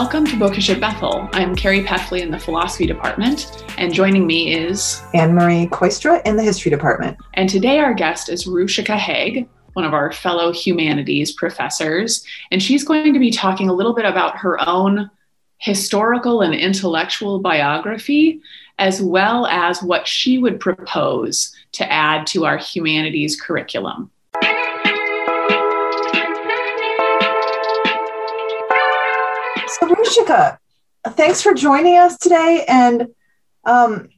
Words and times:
Welcome 0.00 0.26
to 0.26 0.36
Bookish 0.36 0.70
at 0.70 0.78
Bethel. 0.78 1.28
I'm 1.32 1.56
Carrie 1.56 1.82
Peffley 1.82 2.20
in 2.20 2.30
the 2.30 2.38
philosophy 2.38 2.86
department, 2.86 3.64
and 3.78 3.92
joining 3.92 4.28
me 4.28 4.54
is 4.54 5.02
Anne 5.12 5.34
Marie 5.34 5.66
Kooistra 5.66 6.24
in 6.24 6.36
the 6.36 6.42
history 6.44 6.70
department. 6.70 7.18
And 7.34 7.48
today 7.48 7.80
our 7.80 7.94
guest 7.94 8.28
is 8.28 8.46
Ruchika 8.46 8.96
Haig, 8.96 9.48
one 9.72 9.84
of 9.84 9.94
our 9.94 10.12
fellow 10.12 10.52
humanities 10.52 11.32
professors, 11.32 12.24
and 12.52 12.62
she's 12.62 12.84
going 12.84 13.12
to 13.12 13.18
be 13.18 13.32
talking 13.32 13.68
a 13.68 13.72
little 13.72 13.92
bit 13.92 14.04
about 14.04 14.38
her 14.38 14.56
own 14.68 15.10
historical 15.56 16.42
and 16.42 16.54
intellectual 16.54 17.40
biography, 17.40 18.40
as 18.78 19.02
well 19.02 19.46
as 19.46 19.82
what 19.82 20.06
she 20.06 20.38
would 20.38 20.60
propose 20.60 21.52
to 21.72 21.92
add 21.92 22.24
to 22.28 22.46
our 22.46 22.56
humanities 22.56 23.38
curriculum. 23.38 24.12
So, 30.08 30.24
Ruchika, 30.24 30.58
thanks 31.10 31.42
for 31.42 31.54
joining 31.54 31.96
us 31.96 32.16
today. 32.18 32.64
And, 32.68 33.08
um, 33.64 34.08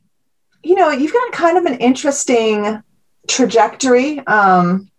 you 0.62 0.75
know, 0.75 0.91
you've 0.91 1.12
got 1.12 1.33
kind 1.33 1.59
of 1.59 1.65
an 1.65 1.79
interesting 1.79 2.83
trajectory. 3.29 4.21
Um, 4.27 4.91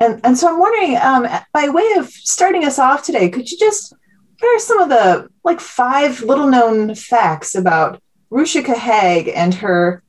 and, 0.00 0.20
and 0.24 0.38
so 0.38 0.48
I'm 0.48 0.58
wondering, 0.58 0.96
um, 0.96 1.26
by 1.52 1.68
way 1.68 1.92
of 1.98 2.08
starting 2.08 2.64
us 2.64 2.78
off 2.78 3.04
today, 3.04 3.28
could 3.28 3.50
you 3.50 3.58
just, 3.58 3.94
what 4.40 4.56
are 4.56 4.58
some 4.60 4.80
of 4.80 4.88
the 4.88 5.28
like 5.44 5.60
five 5.60 6.22
little 6.22 6.48
known 6.48 6.94
facts 6.94 7.54
about 7.54 8.00
Rushika 8.30 8.74
Haig 8.74 9.28
and 9.28 9.54
her 9.54 10.02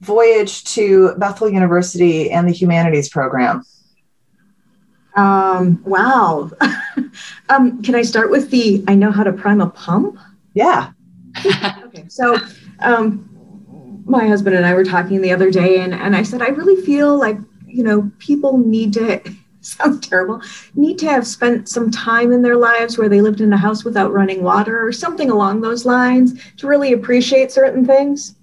voyage 0.00 0.64
to 0.64 1.14
Bethel 1.16 1.48
University 1.48 2.30
and 2.30 2.48
the 2.48 2.52
humanities 2.52 3.08
program? 3.08 3.62
Um, 5.16 5.82
wow. 5.84 6.50
um, 7.48 7.82
can 7.82 7.94
I 7.94 8.02
start 8.02 8.30
with 8.30 8.50
the 8.50 8.84
I 8.88 8.94
know 8.94 9.10
how 9.10 9.24
to 9.24 9.32
prime 9.32 9.60
a 9.60 9.68
pump? 9.68 10.18
Yeah. 10.54 10.90
okay. 11.84 12.04
So, 12.08 12.38
um, 12.80 13.28
my 14.06 14.26
husband 14.26 14.54
and 14.54 14.66
I 14.66 14.74
were 14.74 14.84
talking 14.84 15.20
the 15.20 15.32
other 15.32 15.50
day, 15.50 15.80
and, 15.80 15.94
and 15.94 16.14
I 16.14 16.22
said, 16.22 16.42
I 16.42 16.48
really 16.48 16.80
feel 16.82 17.18
like, 17.18 17.38
you 17.66 17.82
know, 17.82 18.10
people 18.18 18.58
need 18.58 18.92
to, 18.94 19.22
sounds 19.60 20.06
terrible, 20.06 20.42
need 20.74 20.98
to 20.98 21.06
have 21.06 21.26
spent 21.26 21.68
some 21.68 21.90
time 21.90 22.32
in 22.32 22.42
their 22.42 22.56
lives 22.56 22.98
where 22.98 23.08
they 23.08 23.20
lived 23.20 23.40
in 23.40 23.52
a 23.52 23.56
house 23.56 23.84
without 23.84 24.12
running 24.12 24.42
water 24.42 24.86
or 24.86 24.92
something 24.92 25.30
along 25.30 25.60
those 25.60 25.84
lines 25.84 26.40
to 26.56 26.66
really 26.66 26.92
appreciate 26.92 27.50
certain 27.50 27.84
things. 27.84 28.36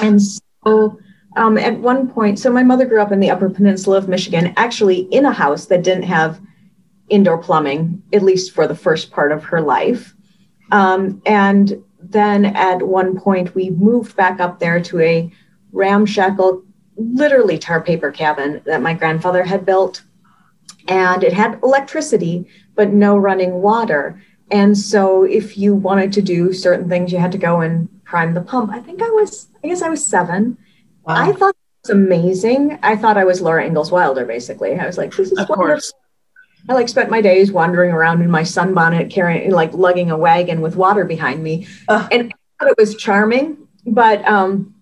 And 0.00 0.20
so, 0.20 0.98
um, 1.36 1.58
at 1.58 1.78
one 1.78 2.08
point, 2.08 2.38
so 2.38 2.50
my 2.50 2.62
mother 2.62 2.86
grew 2.86 3.02
up 3.02 3.12
in 3.12 3.20
the 3.20 3.30
Upper 3.30 3.50
Peninsula 3.50 3.98
of 3.98 4.08
Michigan, 4.08 4.54
actually 4.56 5.00
in 5.12 5.26
a 5.26 5.32
house 5.32 5.66
that 5.66 5.84
didn't 5.84 6.04
have 6.04 6.40
indoor 7.08 7.38
plumbing, 7.38 8.02
at 8.12 8.22
least 8.22 8.52
for 8.52 8.66
the 8.66 8.74
first 8.74 9.10
part 9.10 9.32
of 9.32 9.44
her 9.44 9.60
life. 9.60 10.14
Um, 10.72 11.22
and 11.26 11.82
then 12.00 12.44
at 12.44 12.82
one 12.82 13.18
point, 13.18 13.54
we 13.54 13.70
moved 13.70 14.16
back 14.16 14.40
up 14.40 14.58
there 14.58 14.80
to 14.80 15.00
a 15.00 15.30
ramshackle, 15.72 16.64
literally 16.96 17.58
tar 17.58 17.80
paper 17.80 18.10
cabin 18.10 18.62
that 18.64 18.82
my 18.82 18.94
grandfather 18.94 19.44
had 19.44 19.66
built. 19.66 20.02
And 20.88 21.24
it 21.24 21.32
had 21.32 21.60
electricity, 21.62 22.46
but 22.74 22.92
no 22.92 23.16
running 23.16 23.54
water. 23.54 24.22
And 24.50 24.78
so 24.78 25.24
if 25.24 25.58
you 25.58 25.74
wanted 25.74 26.12
to 26.14 26.22
do 26.22 26.52
certain 26.52 26.88
things, 26.88 27.12
you 27.12 27.18
had 27.18 27.32
to 27.32 27.38
go 27.38 27.60
and 27.60 27.88
prime 28.04 28.34
the 28.34 28.40
pump. 28.40 28.70
I 28.72 28.80
think 28.80 29.02
I 29.02 29.10
was, 29.10 29.48
I 29.64 29.68
guess 29.68 29.82
I 29.82 29.88
was 29.88 30.04
seven 30.04 30.56
Wow. 31.06 31.14
I 31.14 31.32
thought 31.32 31.50
it 31.50 31.88
was 31.88 31.90
amazing. 31.90 32.78
I 32.82 32.96
thought 32.96 33.16
I 33.16 33.24
was 33.24 33.40
Laura 33.40 33.64
Ingalls 33.64 33.92
Wilder, 33.92 34.24
basically. 34.24 34.74
I 34.74 34.86
was 34.86 34.98
like, 34.98 35.14
this 35.14 35.30
is 35.30 35.38
of 35.38 35.48
wonderful. 35.48 35.74
Course. 35.74 35.92
I 36.68 36.74
like 36.74 36.88
spent 36.88 37.10
my 37.10 37.20
days 37.20 37.52
wandering 37.52 37.92
around 37.92 38.22
in 38.22 38.30
my 38.30 38.42
sunbonnet, 38.42 39.10
carrying 39.10 39.50
like 39.52 39.72
lugging 39.72 40.10
a 40.10 40.16
wagon 40.16 40.60
with 40.60 40.76
water 40.76 41.04
behind 41.04 41.42
me, 41.42 41.66
uh. 41.88 42.08
and 42.10 42.32
I 42.32 42.64
thought 42.64 42.72
it 42.72 42.78
was 42.78 42.96
charming. 42.96 43.58
But 43.86 44.26
um, 44.26 44.74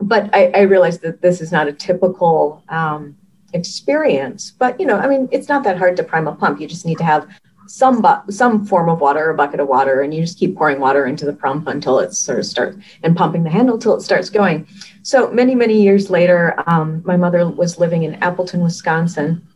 but 0.00 0.34
I, 0.34 0.50
I 0.54 0.60
realized 0.62 1.02
that 1.02 1.20
this 1.20 1.40
is 1.40 1.52
not 1.52 1.68
a 1.68 1.72
typical 1.72 2.62
um, 2.68 3.16
experience. 3.52 4.52
But 4.52 4.78
you 4.80 4.86
know, 4.86 4.96
I 4.96 5.06
mean, 5.06 5.28
it's 5.30 5.48
not 5.48 5.64
that 5.64 5.78
hard 5.78 5.96
to 5.96 6.02
prime 6.02 6.28
a 6.28 6.34
pump. 6.34 6.60
You 6.60 6.66
just 6.66 6.86
need 6.86 6.98
to 6.98 7.04
have 7.04 7.28
some 7.66 8.00
bu- 8.00 8.30
some 8.30 8.64
form 8.64 8.88
of 8.88 9.00
water, 9.00 9.30
a 9.30 9.34
bucket 9.34 9.60
of 9.60 9.68
water, 9.68 10.00
and 10.00 10.14
you 10.14 10.22
just 10.22 10.38
keep 10.38 10.56
pouring 10.56 10.80
water 10.80 11.06
into 11.06 11.26
the 11.26 11.32
pump 11.32 11.66
until 11.66 11.98
it 11.98 12.14
sort 12.14 12.38
of 12.38 12.46
starts 12.46 12.78
and 13.02 13.16
pumping 13.16 13.42
the 13.42 13.50
handle 13.50 13.74
until 13.74 13.94
it 13.94 14.00
starts 14.00 14.30
going. 14.30 14.66
So 15.02 15.30
many 15.30 15.54
many 15.54 15.82
years 15.82 16.10
later, 16.10 16.54
um, 16.66 17.02
my 17.04 17.16
mother 17.16 17.46
was 17.48 17.78
living 17.78 18.04
in 18.04 18.14
Appleton, 18.16 18.62
Wisconsin, 18.62 19.46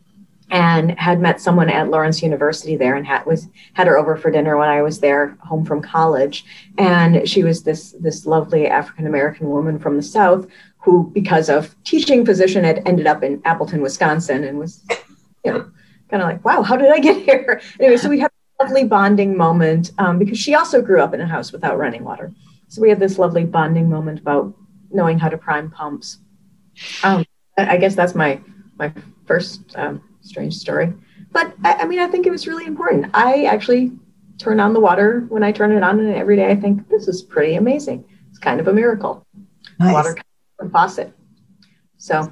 and 0.53 0.97
had 0.99 1.19
met 1.19 1.41
someone 1.41 1.67
at 1.67 1.89
Lawrence 1.89 2.21
University 2.21 2.75
there, 2.75 2.95
and 2.95 3.05
had 3.07 3.25
was 3.25 3.47
had 3.73 3.87
her 3.87 3.97
over 3.97 4.15
for 4.15 4.29
dinner 4.29 4.55
when 4.55 4.69
I 4.69 4.83
was 4.83 4.99
there, 4.99 5.35
home 5.41 5.65
from 5.65 5.81
college, 5.81 6.45
and 6.77 7.27
she 7.27 7.43
was 7.43 7.63
this 7.63 7.95
this 7.99 8.27
lovely 8.27 8.67
African 8.67 9.07
American 9.07 9.49
woman 9.49 9.79
from 9.79 9.97
the 9.97 10.03
South 10.03 10.47
who, 10.77 11.09
because 11.13 11.49
of 11.49 11.75
teaching 11.85 12.23
position, 12.23 12.63
had 12.63 12.87
ended 12.87 13.07
up 13.07 13.23
in 13.23 13.41
Appleton, 13.45 13.81
Wisconsin, 13.81 14.43
and 14.43 14.59
was 14.59 14.85
you 15.43 15.51
know 15.51 15.71
kind 16.11 16.21
of 16.21 16.29
like, 16.29 16.45
wow, 16.45 16.61
how 16.61 16.77
did 16.77 16.91
I 16.91 16.99
get 16.99 17.23
here? 17.25 17.59
Anyway, 17.79 17.97
so 17.97 18.07
we 18.07 18.19
had 18.19 18.29
a 18.59 18.63
lovely 18.63 18.83
bonding 18.83 19.35
moment 19.35 19.91
um, 19.97 20.19
because 20.19 20.37
she 20.37 20.53
also 20.53 20.83
grew 20.83 21.01
up 21.01 21.15
in 21.15 21.21
a 21.21 21.27
house 21.27 21.51
without 21.51 21.79
running 21.79 22.03
water. 22.03 22.31
So 22.67 22.79
we 22.79 22.89
had 22.89 22.99
this 22.99 23.17
lovely 23.17 23.43
bonding 23.43 23.89
moment 23.89 24.19
about 24.19 24.53
knowing 24.91 25.17
how 25.17 25.29
to 25.29 25.37
prime 25.37 25.71
pumps. 25.71 26.19
Um, 27.03 27.25
I 27.57 27.77
guess 27.77 27.95
that's 27.95 28.13
my 28.13 28.39
my 28.77 28.93
first 29.25 29.75
um, 29.75 30.01
strange 30.23 30.55
story. 30.55 30.93
But 31.31 31.53
I, 31.63 31.73
I, 31.73 31.85
mean, 31.85 31.99
I 31.99 32.07
think 32.07 32.25
it 32.25 32.31
was 32.31 32.47
really 32.47 32.65
important. 32.65 33.11
I 33.13 33.45
actually 33.45 33.91
turn 34.37 34.59
on 34.59 34.73
the 34.73 34.79
water 34.79 35.25
when 35.29 35.43
I 35.43 35.51
turn 35.51 35.71
it 35.71 35.83
on, 35.83 35.99
and 35.99 36.15
every 36.15 36.35
day 36.35 36.49
I 36.49 36.55
think 36.55 36.89
this 36.89 37.07
is 37.07 37.21
pretty 37.21 37.55
amazing. 37.55 38.03
It's 38.29 38.39
kind 38.39 38.59
of 38.59 38.67
a 38.67 38.73
miracle. 38.73 39.25
Nice. 39.79 39.93
Water 39.93 40.17
from 40.57 40.71
faucet. 40.71 41.13
So 41.97 42.31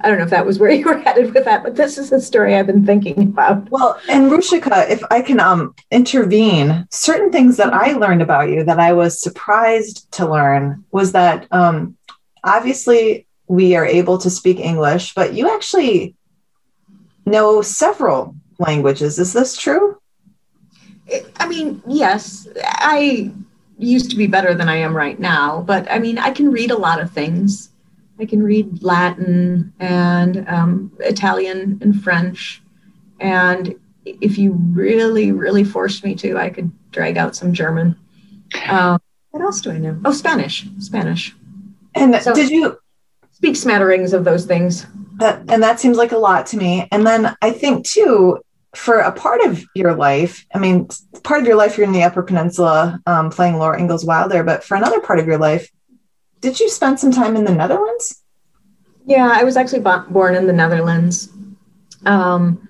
I 0.00 0.08
don't 0.08 0.18
know 0.18 0.24
if 0.24 0.30
that 0.30 0.46
was 0.46 0.58
where 0.58 0.70
you 0.72 0.84
were 0.84 0.98
headed 0.98 1.32
with 1.34 1.44
that, 1.44 1.62
but 1.62 1.76
this 1.76 1.98
is 1.98 2.12
a 2.12 2.20
story 2.20 2.54
I've 2.54 2.66
been 2.66 2.84
thinking 2.84 3.22
about. 3.22 3.70
Well, 3.70 3.98
and 4.08 4.30
Ruchika, 4.30 4.90
if 4.90 5.02
I 5.10 5.22
can 5.22 5.40
um, 5.40 5.74
intervene, 5.90 6.86
certain 6.90 7.30
things 7.30 7.56
that 7.56 7.72
I 7.72 7.92
learned 7.92 8.22
about 8.22 8.50
you 8.50 8.64
that 8.64 8.80
I 8.80 8.92
was 8.92 9.20
surprised 9.20 10.10
to 10.12 10.28
learn 10.28 10.84
was 10.90 11.12
that 11.12 11.46
um, 11.52 11.96
obviously 12.44 13.26
we 13.48 13.76
are 13.76 13.86
able 13.86 14.18
to 14.18 14.30
speak 14.30 14.58
English, 14.58 15.14
but 15.14 15.34
you 15.34 15.52
actually 15.54 16.16
know 17.26 17.62
several 17.62 18.34
languages. 18.58 19.18
Is 19.18 19.32
this 19.32 19.56
true? 19.56 19.98
I 21.36 21.48
mean, 21.48 21.82
yes. 21.86 22.48
I 22.64 23.32
used 23.78 24.10
to 24.10 24.16
be 24.16 24.26
better 24.26 24.54
than 24.54 24.68
I 24.68 24.76
am 24.76 24.96
right 24.96 25.18
now, 25.18 25.62
but 25.62 25.90
I 25.90 25.98
mean, 25.98 26.18
I 26.18 26.30
can 26.30 26.50
read 26.50 26.70
a 26.70 26.76
lot 26.76 27.00
of 27.00 27.10
things. 27.10 27.70
I 28.18 28.24
can 28.24 28.42
read 28.42 28.82
Latin 28.82 29.72
and 29.80 30.48
um, 30.48 30.92
Italian 31.00 31.78
and 31.82 32.02
French. 32.02 32.62
And 33.20 33.74
if 34.04 34.38
you 34.38 34.52
really, 34.52 35.32
really 35.32 35.64
forced 35.64 36.04
me 36.04 36.14
to, 36.16 36.36
I 36.38 36.50
could 36.50 36.70
drag 36.92 37.16
out 37.16 37.34
some 37.34 37.52
German. 37.52 37.96
Um, 38.68 39.00
what 39.30 39.42
else 39.42 39.60
do 39.60 39.70
I 39.70 39.78
know? 39.78 39.98
Oh, 40.04 40.12
Spanish. 40.12 40.66
Spanish. 40.78 41.34
And 41.94 42.14
so 42.22 42.34
did 42.34 42.50
you 42.50 42.78
speak 43.42 43.56
smatterings 43.56 44.12
of 44.12 44.24
those 44.24 44.44
things? 44.44 44.86
That, 45.18 45.42
and 45.48 45.60
that 45.64 45.80
seems 45.80 45.96
like 45.96 46.12
a 46.12 46.16
lot 46.16 46.46
to 46.46 46.56
me. 46.56 46.86
And 46.92 47.04
then 47.04 47.36
I 47.42 47.50
think 47.50 47.84
too, 47.84 48.38
for 48.76 48.98
a 48.98 49.10
part 49.10 49.40
of 49.42 49.64
your 49.74 49.96
life, 49.96 50.46
I 50.54 50.58
mean, 50.60 50.88
part 51.24 51.40
of 51.40 51.46
your 51.48 51.56
life 51.56 51.76
you're 51.76 51.86
in 51.86 51.92
the 51.92 52.04
Upper 52.04 52.22
Peninsula 52.22 53.00
um, 53.04 53.30
playing 53.30 53.58
Laura 53.58 53.80
Ingalls 53.80 54.04
Wilder, 54.04 54.44
but 54.44 54.62
for 54.62 54.76
another 54.76 55.00
part 55.00 55.18
of 55.18 55.26
your 55.26 55.38
life, 55.38 55.68
did 56.38 56.60
you 56.60 56.70
spend 56.70 57.00
some 57.00 57.10
time 57.10 57.34
in 57.34 57.44
the 57.44 57.52
Netherlands? 57.52 58.22
Yeah, 59.06 59.28
I 59.34 59.42
was 59.42 59.56
actually 59.56 59.80
born 59.80 60.36
in 60.36 60.46
the 60.46 60.52
Netherlands, 60.52 61.28
um, 62.06 62.68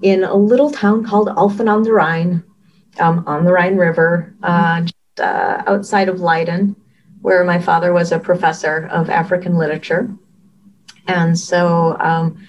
in 0.00 0.24
a 0.24 0.34
little 0.34 0.70
town 0.70 1.04
called 1.04 1.28
Alphen 1.28 1.68
aan 1.68 1.82
de 1.82 1.92
Rhine, 1.92 2.42
um, 2.98 3.24
on 3.26 3.44
the 3.44 3.52
Rhine 3.52 3.76
River, 3.76 4.34
uh, 4.42 4.80
just, 4.80 5.20
uh, 5.20 5.62
outside 5.66 6.08
of 6.08 6.20
Leiden, 6.20 6.76
where 7.24 7.42
my 7.42 7.58
father 7.58 7.90
was 7.94 8.12
a 8.12 8.18
professor 8.18 8.86
of 8.92 9.08
African 9.08 9.56
literature. 9.56 10.14
And 11.08 11.38
so, 11.38 11.96
um, 11.98 12.46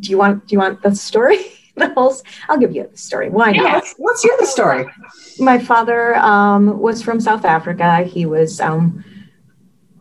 do 0.00 0.10
you 0.10 0.18
want 0.18 0.46
do 0.46 0.54
you 0.54 0.58
want 0.58 0.82
the 0.82 0.94
story? 0.94 1.38
the 1.76 1.88
whole, 1.94 2.14
I'll 2.50 2.58
give 2.58 2.74
you 2.74 2.86
the 2.86 2.98
story. 2.98 3.30
Why 3.30 3.52
not? 3.52 3.64
Yeah, 3.64 3.72
let's, 3.72 3.94
let's 3.98 4.22
hear 4.22 4.36
the 4.38 4.44
story. 4.44 4.84
My 5.38 5.58
father 5.58 6.14
um, 6.16 6.78
was 6.78 7.00
from 7.02 7.20
South 7.20 7.46
Africa. 7.46 8.02
He 8.02 8.26
was 8.26 8.60
um, 8.60 9.02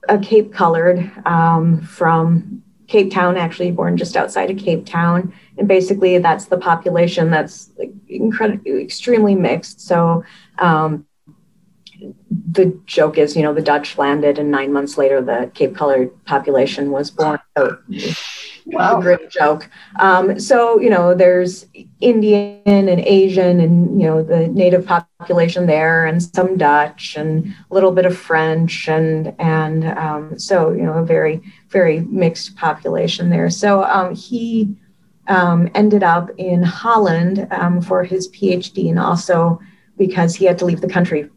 a 0.10 0.20
Cape 0.20 0.52
colored 0.52 1.10
um, 1.26 1.80
from 1.84 2.62
Cape 2.88 3.14
Town, 3.14 3.38
actually 3.38 3.72
born 3.72 3.96
just 3.96 4.18
outside 4.18 4.52
of 4.52 4.58
Cape 4.58 4.86
Town. 4.86 5.34
And 5.58 5.70
basically, 5.70 6.18
that's 6.18 6.48
the 6.48 6.58
population 6.58 7.32
that's 7.32 7.70
like 7.80 7.94
incredibly, 8.10 8.84
extremely 8.84 9.36
mixed. 9.36 9.80
So 9.80 10.26
um, 10.60 11.06
the 12.52 12.80
joke 12.86 13.18
is, 13.18 13.36
you 13.36 13.44
know, 13.44 13.54
the 13.54 13.62
Dutch 13.62 13.98
landed, 13.98 14.40
and 14.40 14.52
nine 14.52 14.74
months 14.74 14.98
later, 14.98 15.22
the 15.22 15.52
Cape 15.54 15.76
colored 15.76 16.12
population 16.26 16.92
was 16.92 17.12
born. 17.12 17.40
So 17.58 17.78
wow. 18.66 18.98
a 18.98 19.02
great 19.02 19.30
joke. 19.30 19.70
Um, 20.00 20.40
so, 20.40 20.80
you 20.80 20.90
know, 20.90 21.14
there's 21.14 21.66
Indian 22.00 22.62
and 22.66 23.00
Asian 23.02 23.60
and, 23.60 24.02
you 24.02 24.08
know, 24.08 24.24
the 24.24 24.48
native 24.48 24.86
population 24.86 25.66
there 25.68 26.06
and 26.06 26.22
some 26.22 26.58
Dutch 26.58 27.16
and 27.18 27.54
a 27.70 27.74
little 27.74 27.92
bit 27.92 28.06
of 28.06 28.18
French. 28.18 28.88
And, 28.88 29.34
and 29.40 29.86
um, 29.98 30.40
so, 30.40 30.72
you 30.72 30.84
know, 30.84 30.94
a 30.94 31.06
very, 31.06 31.42
very 31.70 32.02
mixed 32.02 32.56
population 32.56 33.30
there. 33.30 33.50
So 33.50 33.84
um, 33.84 34.16
he 34.16 34.76
um, 35.28 35.70
ended 35.76 36.04
up 36.04 36.30
in 36.38 36.64
Holland 36.64 37.48
um, 37.52 37.82
for 37.82 38.04
his 38.04 38.30
PhD 38.30 38.90
and 38.90 39.00
also 39.00 39.60
because 39.98 40.36
he 40.36 40.46
had 40.46 40.58
to 40.60 40.66
leave 40.66 40.82
the 40.82 40.90
country 40.90 41.30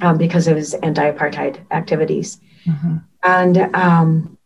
um, 0.00 0.18
because 0.18 0.46
of 0.48 0.56
his 0.56 0.74
anti-apartheid 0.74 1.58
activities. 1.70 2.40
Mm-hmm. 2.66 2.96
And 3.24 4.36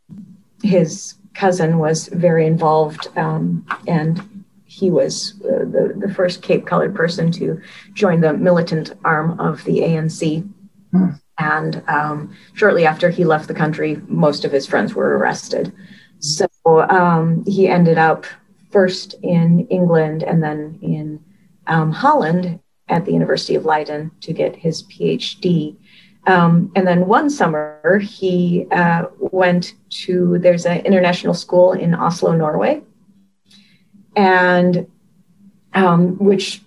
his 0.63 1.15
cousin 1.35 1.79
was 1.79 2.09
very 2.09 2.47
involved, 2.47 3.09
um, 3.17 3.67
and 3.87 4.45
he 4.65 4.91
was 4.91 5.35
uh, 5.45 5.61
the, 5.61 5.95
the 5.97 6.13
first 6.13 6.43
Cape 6.43 6.67
colored 6.67 6.95
person 6.95 7.31
to 7.33 7.61
join 7.95 8.21
the 8.21 8.33
militant 8.33 8.93
arm 9.05 9.39
of 9.39 9.65
the 9.65 9.81
ANC. 9.81 10.47
Hmm. 10.93 11.11
And 11.39 11.83
um, 11.89 12.35
shortly 12.55 12.87
after 12.87 13.11
he 13.11 13.25
left 13.25 13.49
the 13.49 13.55
country, 13.55 14.01
most 14.09 14.45
of 14.45 14.53
his 14.53 14.67
friends 14.67 14.95
were 14.95 15.19
arrested. 15.19 15.73
So 16.19 16.49
um, 16.65 17.45
he 17.47 17.69
ended 17.69 17.99
up 17.99 18.25
first 18.71 19.15
in 19.23 19.67
England 19.69 20.23
and 20.23 20.43
then 20.43 20.79
in 20.83 21.23
um, 21.67 21.93
Holland 21.93 22.59
at 22.89 23.05
the 23.05 23.13
University 23.13 23.55
of 23.55 23.65
Leiden 23.65 24.11
to 24.21 24.33
get 24.33 24.55
his 24.55 24.85
PhD. 24.85 25.77
Um, 26.27 26.73
and 26.75 26.87
then 26.87 27.07
one 27.07 27.31
summer, 27.31 27.99
he 27.99 28.67
uh, 28.73 29.05
went 29.19 29.75
to, 29.91 30.39
there's 30.39 30.67
an 30.67 30.85
international 30.85 31.35
school 31.35 31.73
in 31.73 31.95
Oslo, 31.95 32.33
Norway, 32.33 32.83
and 34.17 34.87
um, 35.75 36.17
which 36.19 36.63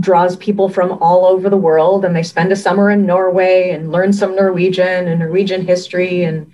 draws 0.00 0.36
people 0.36 0.68
from 0.68 0.92
all 1.00 1.26
over 1.26 1.50
the 1.50 1.56
world. 1.56 2.04
And 2.04 2.16
they 2.16 2.22
spend 2.22 2.50
a 2.50 2.56
summer 2.56 2.90
in 2.90 3.06
Norway 3.06 3.70
and 3.70 3.92
learn 3.92 4.12
some 4.12 4.34
Norwegian 4.34 5.06
and 5.06 5.20
Norwegian 5.20 5.66
history 5.66 6.24
and 6.24 6.50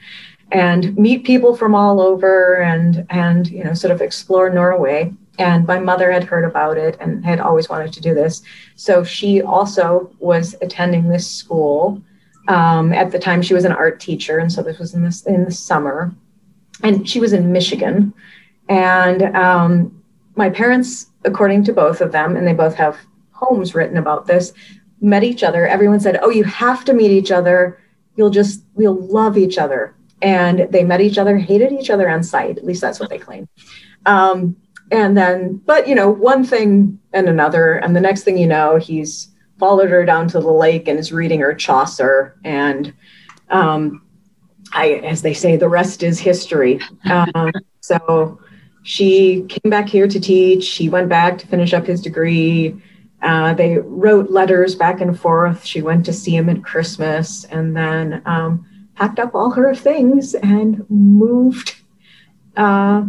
and 0.51 0.95
meet 0.99 1.25
people 1.25 1.57
from 1.57 1.75
all 1.75 1.99
over 1.99 2.57
and 2.57 3.07
and 3.09 3.49
you 3.49 3.65
know 3.65 3.73
sort 3.73 3.91
of 3.91 4.03
explore 4.03 4.51
Norway. 4.51 5.13
And 5.39 5.67
my 5.67 5.79
mother 5.79 6.13
had 6.13 6.25
heard 6.25 6.45
about 6.45 6.77
it 6.77 6.97
and 7.01 7.25
had 7.25 7.41
always 7.41 7.69
wanted 7.69 7.93
to 7.95 8.01
do 8.01 8.15
this. 8.15 8.43
So 8.77 9.03
she 9.03 9.41
also 9.41 10.15
was 10.19 10.55
attending 10.61 11.09
this 11.09 11.29
school 11.31 12.03
um, 12.49 12.93
at 12.93 13.11
the 13.11 13.19
time, 13.19 13.43
she 13.43 13.55
was 13.55 13.65
an 13.65 13.73
art 13.73 14.01
teacher, 14.01 14.39
and 14.39 14.51
so 14.51 14.63
this 14.63 14.79
was 14.79 14.95
in 14.95 15.03
this 15.05 15.23
in 15.27 15.45
the 15.45 15.51
summer, 15.51 16.13
and 16.83 17.09
she 17.09 17.21
was 17.21 17.33
in 17.33 17.53
Michigan. 17.53 18.13
And 18.69 19.37
um, 19.37 20.03
my 20.35 20.51
parents, 20.51 21.07
according 21.25 21.65
to 21.65 21.73
both 21.73 22.01
of 22.01 22.13
them, 22.13 22.37
and 22.37 22.47
they 22.47 22.53
both 22.53 22.75
have 22.75 22.99
homes 23.31 23.75
written 23.75 23.97
about 23.97 24.27
this, 24.27 24.53
met 25.01 25.23
each 25.23 25.43
other. 25.43 25.67
Everyone 25.67 26.01
said, 26.01 26.19
"Oh, 26.21 26.31
you 26.31 26.45
have 26.45 26.85
to 26.87 26.95
meet 26.95 27.13
each 27.13 27.31
other. 27.31 27.79
You'll 28.17 28.31
just 28.31 28.65
you'll 28.77 29.07
love 29.07 29.39
each 29.39 29.59
other." 29.59 29.95
And 30.21 30.69
they 30.71 30.85
met 30.85 31.01
each 31.01 31.19
other, 31.19 31.37
hated 31.37 31.73
each 31.73 31.91
other 31.91 32.09
on 32.09 32.23
sight. 32.23 32.57
At 32.57 32.65
least 32.65 32.81
that's 32.81 33.01
what 33.01 33.11
they 33.11 33.19
claim. 33.19 33.49
Um, 34.07 34.57
and 34.93 35.17
then, 35.17 35.57
but 35.65 35.89
you 35.89 35.95
know, 35.95 36.11
one 36.11 36.45
thing 36.45 37.01
and 37.15 37.29
another, 37.29 37.77
and 37.77 37.97
the 37.97 38.01
next 38.01 38.23
thing 38.25 38.37
you 38.37 38.47
know, 38.47 38.77
he's 38.77 39.29
followed 39.59 39.89
her 39.89 40.05
down 40.05 40.29
to 40.29 40.39
the 40.39 40.53
lake 40.53 40.87
and 40.87 40.99
is 40.99 41.13
reading 41.13 41.41
her 41.41 41.55
Chaucer. 41.55 42.37
And 42.45 42.93
um, 43.49 44.03
I, 44.75 44.95
as 45.05 45.23
they 45.23 45.33
say, 45.33 45.57
the 45.57 45.69
rest 45.69 46.03
is 46.03 46.21
history. 46.21 46.79
Um, 47.11 47.51
so 47.81 48.39
she 48.83 49.45
came 49.49 49.71
back 49.71 49.89
here 49.89 50.07
to 50.07 50.21
teach. 50.21 50.63
She 50.63 50.91
went 50.91 51.09
back 51.09 51.39
to 51.39 51.47
finish 51.47 51.73
up 51.73 51.87
his 51.87 52.03
degree. 52.03 52.81
Uh, 53.23 53.55
they 53.55 53.79
wrote 53.79 54.31
letters 54.31 54.75
back 54.75 55.01
and 55.01 55.19
forth. 55.19 55.65
She 55.65 55.81
went 55.81 56.05
to 56.07 56.13
see 56.13 56.37
him 56.37 56.51
at 56.51 56.63
Christmas 56.63 57.45
and 57.45 57.75
then 57.75 58.21
um, 58.27 58.67
packed 58.97 59.19
up 59.19 59.35
all 59.35 59.51
her 59.53 59.75
things 59.75 60.35
and 60.35 60.85
moved 60.91 61.77
uh, 62.57 63.05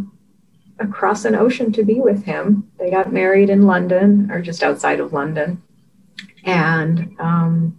across 0.83 1.25
an 1.25 1.35
ocean 1.35 1.71
to 1.71 1.83
be 1.83 1.99
with 1.99 2.23
him. 2.23 2.69
They 2.77 2.91
got 2.91 3.13
married 3.13 3.49
in 3.49 3.63
London 3.63 4.29
or 4.31 4.41
just 4.41 4.63
outside 4.63 4.99
of 4.99 5.13
London 5.13 5.61
and 6.43 7.15
um, 7.19 7.77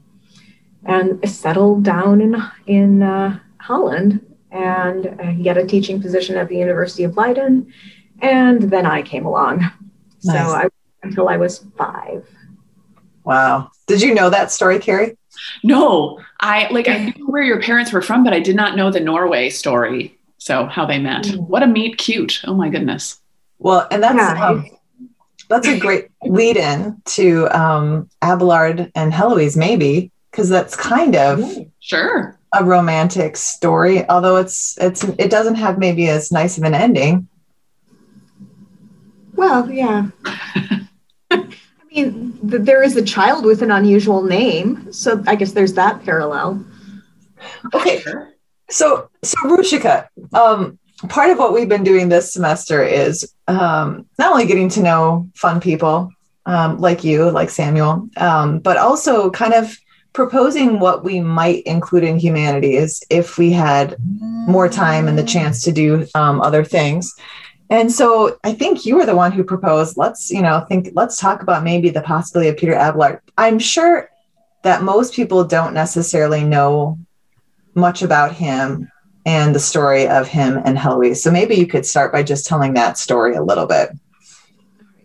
and 0.85 1.29
settled 1.29 1.85
down 1.85 2.21
in 2.21 2.43
in 2.67 3.03
uh, 3.03 3.39
Holland 3.61 4.21
and 4.55 5.07
uh, 5.21 5.25
he 5.25 5.43
got 5.43 5.59
a 5.59 5.67
teaching 5.67 6.01
position 6.01 6.37
at 6.37 6.49
the 6.49 6.57
University 6.57 7.03
of 7.03 7.17
Leiden, 7.17 7.71
and 8.21 8.63
then 8.63 8.87
I 8.87 9.03
came 9.03 9.27
along. 9.27 9.59
Nice. 10.23 10.47
So 10.47 10.55
I 10.55 10.69
until 11.03 11.29
I 11.29 11.37
was 11.37 11.67
five. 11.77 12.27
Wow! 13.25 13.71
Did 13.87 14.01
you 14.01 14.15
know 14.15 14.31
that 14.31 14.53
story, 14.53 14.79
Carrie? 14.79 15.19
No, 15.65 16.21
I 16.41 16.69
like 16.71 16.89
I 16.89 17.13
knew 17.17 17.27
where 17.27 17.43
your 17.43 17.61
parents 17.61 17.93
were 17.93 18.01
from, 18.01 18.23
but 18.23 18.33
I 18.33 18.41
did 18.41 18.55
not 18.55 18.77
know 18.77 18.91
the 18.91 19.01
Norway 19.01 19.51
story. 19.51 20.14
So 20.45 20.67
how 20.67 20.85
they 20.85 20.99
met. 20.99 21.25
Mm. 21.25 21.49
What 21.49 21.63
a 21.63 21.67
meet 21.67 21.97
cute. 21.97 22.43
Oh 22.45 22.53
my 22.53 22.69
goodness. 22.69 23.19
Well, 23.59 23.89
and 23.91 24.03
that's 24.03 24.15
yeah, 24.15 24.47
um, 24.47 24.69
that's 25.49 25.67
a 25.67 25.79
great 25.79 26.09
lead 26.23 26.59
in 26.59 27.01
to 27.17 27.49
um, 27.49 28.11
Abelard 28.21 28.93
and 28.95 29.11
Heloise, 29.11 29.57
maybe, 29.57 30.13
because 30.31 30.51
that's 30.51 30.77
kind 30.77 31.17
of 31.17 31.43
sure 31.81 32.39
a 32.53 32.63
romantic 32.63 33.39
story, 33.39 34.07
although 34.11 34.37
it's 34.37 34.77
it's 34.83 35.03
it 35.05 35.31
doesn't 35.31 35.55
have 35.55 35.79
maybe 35.79 36.11
as 36.11 36.31
nice 36.31 36.59
of 36.59 36.65
an 36.65 36.75
ending. 36.75 37.27
Well, 39.37 39.71
yeah. 39.71 40.09
I 41.31 41.49
mean, 41.91 42.39
there 42.43 42.83
is 42.83 42.97
a 42.97 43.03
child 43.03 43.47
with 43.47 43.63
an 43.63 43.71
unusual 43.71 44.23
name, 44.23 44.93
so 44.93 45.25
I 45.27 45.37
guess 45.37 45.53
there's 45.53 45.73
that 45.73 46.05
parallel. 46.05 46.63
Okay, 47.73 48.05
so 48.71 49.11
so 49.23 49.37
Ruchika, 49.45 50.09
um, 50.33 50.79
part 51.09 51.31
of 51.31 51.39
what 51.39 51.53
we've 51.53 51.69
been 51.69 51.85
doing 51.85 52.09
this 52.09 52.33
semester 52.33 52.83
is 52.83 53.35
um, 53.49 54.07
not 54.19 54.33
only 54.33 54.47
getting 54.47 54.69
to 54.71 54.83
know 54.83 55.29
fun 55.35 55.61
people 55.61 56.11
um, 56.47 56.79
like 56.79 57.05
you, 57.05 57.31
like 57.31 57.51
Samuel, 57.51 58.09
um, 58.17 58.59
but 58.59 58.77
also 58.77 59.31
kind 59.31 59.55
of 59.55 59.77
proposing 60.13 60.79
what 60.79 61.05
we 61.05 61.21
might 61.21 61.63
include 61.65 62.05
in 62.05 62.19
humanities 62.19 63.03
if 63.11 63.37
we 63.37 63.51
had 63.51 63.97
more 64.01 64.69
time 64.69 65.09
and 65.09 65.19
the 65.19 65.25
chance 65.25 65.63
to 65.63 65.73
do 65.73 66.07
um, 66.15 66.41
other 66.41 66.65
things. 66.65 67.15
And 67.71 67.91
so 67.91 68.39
I 68.45 68.53
think 68.53 68.87
you 68.87 68.97
were 68.97 69.07
the 69.07 69.17
one 69.17 69.33
who 69.33 69.43
proposed, 69.43 69.97
let's, 69.97 70.31
you 70.31 70.43
know, 70.43 70.65
think, 70.69 70.91
let's 70.95 71.17
talk 71.17 71.43
about 71.43 71.65
maybe 71.65 71.91
the 71.91 72.03
possibility 72.03 72.51
of 72.51 72.57
Peter 72.57 72.75
Abelard. 72.75 73.21
I'm 73.37 73.59
sure 73.59 74.11
that 74.63 74.83
most 74.83 75.15
people 75.15 75.45
don't 75.45 75.75
necessarily 75.75 76.45
know 76.45 76.99
much 77.75 78.03
about 78.03 78.33
him 78.33 78.91
and 79.27 79.55
the 79.55 79.61
story 79.61 80.07
of 80.07 80.29
him 80.29 80.61
and 80.65 80.77
Heloise. 80.79 81.23
So 81.23 81.31
maybe 81.31 81.55
you 81.55 81.67
could 81.67 81.87
start 81.87 82.13
by 82.13 82.23
just 82.23 82.47
telling 82.47 82.75
that 82.75 82.99
story 82.99 83.35
a 83.35 83.43
little 83.43 83.67
bit. 83.67 83.91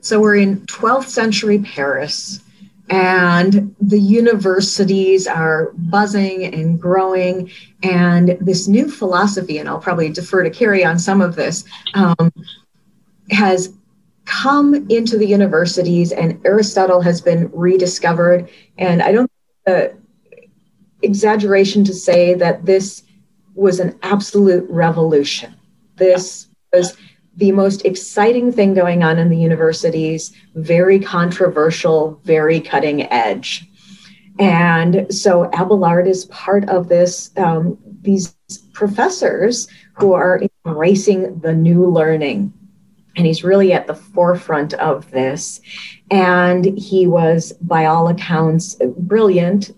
So 0.01 0.19
we're 0.19 0.35
in 0.35 0.61
12th 0.61 1.07
century 1.07 1.59
Paris, 1.59 2.41
and 2.89 3.75
the 3.79 3.99
universities 3.99 5.27
are 5.27 5.71
buzzing 5.75 6.45
and 6.45 6.81
growing. 6.81 7.51
And 7.83 8.37
this 8.41 8.67
new 8.67 8.89
philosophy, 8.89 9.57
and 9.59 9.69
I'll 9.69 9.79
probably 9.79 10.09
defer 10.09 10.43
to 10.43 10.49
Carrie 10.49 10.85
on 10.85 10.97
some 10.97 11.21
of 11.21 11.35
this, 11.35 11.63
um, 11.93 12.31
has 13.29 13.73
come 14.25 14.73
into 14.89 15.17
the 15.17 15.27
universities, 15.27 16.11
and 16.11 16.39
Aristotle 16.45 17.01
has 17.01 17.21
been 17.21 17.49
rediscovered. 17.53 18.49
And 18.77 19.01
I 19.01 19.11
don't 19.11 19.31
uh, 19.67 19.89
exaggeration 21.01 21.83
to 21.85 21.93
say 21.93 22.33
that 22.35 22.65
this 22.65 23.03
was 23.55 23.79
an 23.79 23.97
absolute 24.03 24.65
revolution. 24.69 25.55
This 25.95 26.47
was 26.73 26.95
the 27.35 27.51
most 27.51 27.85
exciting 27.85 28.51
thing 28.51 28.73
going 28.73 29.03
on 29.03 29.17
in 29.17 29.29
the 29.29 29.37
universities, 29.37 30.33
very 30.55 30.99
controversial, 30.99 32.19
very 32.23 32.59
cutting 32.59 33.09
edge. 33.11 33.65
And 34.39 35.13
so 35.13 35.49
Abelard 35.53 36.07
is 36.07 36.25
part 36.25 36.67
of 36.69 36.87
this, 36.87 37.31
um, 37.37 37.77
these 38.01 38.35
professors 38.73 39.67
who 39.93 40.13
are 40.13 40.41
embracing 40.65 41.39
the 41.39 41.53
new 41.53 41.85
learning. 41.85 42.53
And 43.15 43.25
he's 43.25 43.43
really 43.43 43.73
at 43.73 43.87
the 43.87 43.95
forefront 43.95 44.73
of 44.75 45.11
this. 45.11 45.59
And 46.09 46.77
he 46.77 47.07
was, 47.07 47.51
by 47.61 47.85
all 47.85 48.07
accounts, 48.07 48.77
brilliant, 48.97 49.71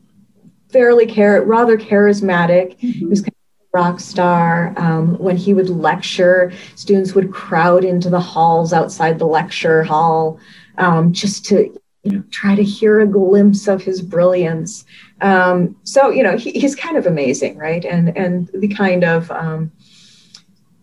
fairly 0.72 1.06
char- 1.06 1.44
rather 1.44 1.78
charismatic. 1.78 2.78
Mm-hmm. 2.78 2.88
He 2.88 3.06
was 3.06 3.22
kind 3.22 3.34
of 3.34 3.74
a 3.74 3.80
rock 3.80 4.00
star. 4.00 4.74
Um, 4.78 5.18
when 5.18 5.38
he 5.38 5.54
would 5.54 5.70
lecture, 5.70 6.52
students 6.76 7.14
would 7.14 7.32
crowd 7.32 7.84
into 7.84 8.10
the 8.10 8.20
halls 8.20 8.74
outside 8.74 9.20
the 9.20 9.26
lecture 9.26 9.84
hall 9.84 10.40
um, 10.78 11.14
just 11.14 11.46
to 11.46 11.78
you 12.04 12.12
know 12.12 12.24
try 12.32 12.56
to 12.56 12.64
hear 12.64 13.00
a 13.00 13.08
glimpse 13.08 13.68
of 13.68 13.82
his 13.84 14.02
brilliance. 14.02 14.86
Um, 15.22 15.76
so 15.84 16.10
you 16.10 16.24
know 16.24 16.38
he, 16.38 16.52
he's 16.52 16.76
kind 16.76 16.98
of 16.98 17.06
amazing, 17.06 17.58
right? 17.58 17.86
And 17.86 18.16
and 18.18 18.50
the 18.54 18.68
kind 18.68 19.04
of 19.04 19.30
um, 19.32 19.72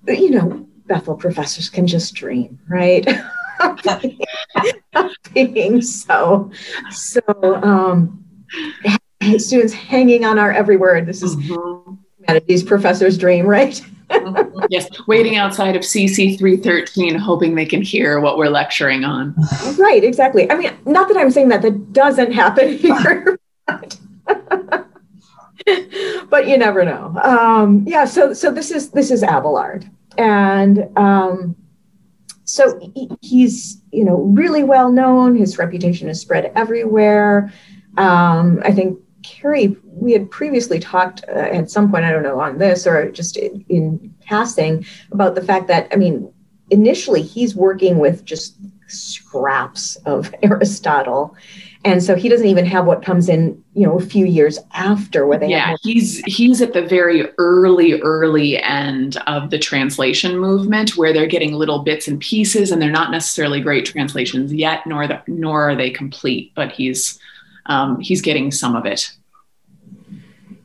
you 0.07 0.31
know 0.31 0.67
Bethel 0.87 1.17
professors 1.17 1.69
can 1.69 1.87
just 1.87 2.15
dream, 2.15 2.59
right? 2.69 3.07
being 5.35 5.83
so, 5.83 6.51
so 6.91 7.21
um, 7.63 8.25
students 9.39 9.73
hanging 9.73 10.25
on 10.25 10.39
our 10.39 10.53
every 10.53 10.77
word. 10.77 11.07
This 11.07 11.23
is 11.23 11.37
mm-hmm. 11.37 11.95
humanities 12.19 12.63
professor's 12.63 13.19
dream, 13.19 13.47
right? 13.47 13.81
Mm-hmm. 14.11 14.61
yes, 14.71 14.89
waiting 15.07 15.37
outside 15.37 15.77
of 15.77 15.83
CC 15.83 16.39
313, 16.39 17.15
hoping 17.15 17.55
they 17.55 17.67
can 17.67 17.83
hear 17.83 18.21
what 18.21 18.39
we're 18.39 18.49
lecturing 18.49 19.05
on. 19.05 19.35
Right, 19.79 20.03
exactly. 20.03 20.51
I 20.51 20.57
mean, 20.57 20.73
not 20.87 21.09
that 21.09 21.17
I'm 21.17 21.31
saying 21.31 21.49
that 21.49 21.63
that 21.63 21.93
doesn't 21.93 22.33
happen 22.33 22.77
here, 22.79 23.39
but, 23.67 23.99
but 26.29 26.49
you 26.49 26.59
never 26.59 26.85
know. 26.85 27.15
Um, 27.23 27.85
yeah, 27.87 28.05
so 28.05 28.33
so 28.33 28.51
this 28.51 28.71
is 28.71 28.91
this 28.91 29.11
is 29.11 29.23
Abelard, 29.23 29.89
and 30.17 30.89
um, 30.97 31.55
so 32.45 32.81
he's 33.21 33.81
you 33.93 34.05
know 34.05 34.17
really 34.17 34.65
well 34.65 34.91
known. 34.91 35.37
His 35.37 35.59
reputation 35.59 36.09
is 36.09 36.21
spread 36.21 36.51
everywhere. 36.57 37.53
Um, 37.99 38.61
I 38.65 38.73
think 38.73 38.99
Carrie, 39.23 39.77
we 39.85 40.13
had 40.13 40.31
previously 40.31 40.79
talked 40.79 41.25
uh, 41.29 41.33
at 41.33 41.71
some 41.71 41.91
point, 41.91 42.05
I 42.05 42.13
don't 42.13 42.23
know, 42.23 42.41
on 42.41 42.59
this 42.59 42.87
or 42.87 43.11
just 43.11 43.37
in, 43.37 43.65
in 43.69 44.15
passing 44.21 44.87
about 45.13 45.35
the 45.35 45.43
fact 45.43 45.67
that, 45.69 45.89
I 45.93 45.97
mean, 45.97 46.33
initially 46.71 47.23
he's 47.23 47.57
working 47.57 47.99
with 47.99 48.25
just 48.25 48.57
scraps 48.89 49.97
of 50.07 50.35
Aristotle. 50.43 51.37
And 51.85 52.03
so 52.03 52.17
he 52.17 52.29
doesn't 52.29 52.47
even 52.47 52.67
have 52.67 52.87
what 52.87 53.05
comes 53.05 53.29
in, 53.29 53.63
you 53.75 53.87
know, 53.87 53.97
a 53.97 54.05
few 54.05 54.27
years 54.27 54.59
after 54.75 55.27
where 55.27 55.39
they 55.39 55.49
Yeah, 55.49 55.77
he's 55.83 56.19
he's 56.25 56.61
at 56.61 56.73
the 56.73 56.83
very 56.83 57.29
early, 57.39 58.01
early 58.01 58.61
end 58.61 59.17
of 59.29 59.51
the 59.51 59.59
translation 59.59 60.39
movement 60.39 60.97
where 60.97 61.13
they're 61.13 61.29
getting 61.29 61.53
little 61.53 61.79
bits 61.79 62.09
and 62.09 62.21
pieces 62.21 62.73
and 62.73 62.83
they're 62.83 62.91
not 62.91 63.13
necessarily 63.13 63.61
great 63.61 63.87
translations 63.87 64.53
yet, 64.53 64.87
nor 64.87 65.07
the, 65.07 65.23
nor 65.29 65.71
are 65.71 65.77
they 65.77 65.91
complete, 65.91 66.53
but 66.57 66.73
he's 66.73 67.19
um, 67.69 68.01
he's 68.01 68.21
getting 68.23 68.51
some 68.51 68.75
of 68.75 68.87
it. 68.87 69.11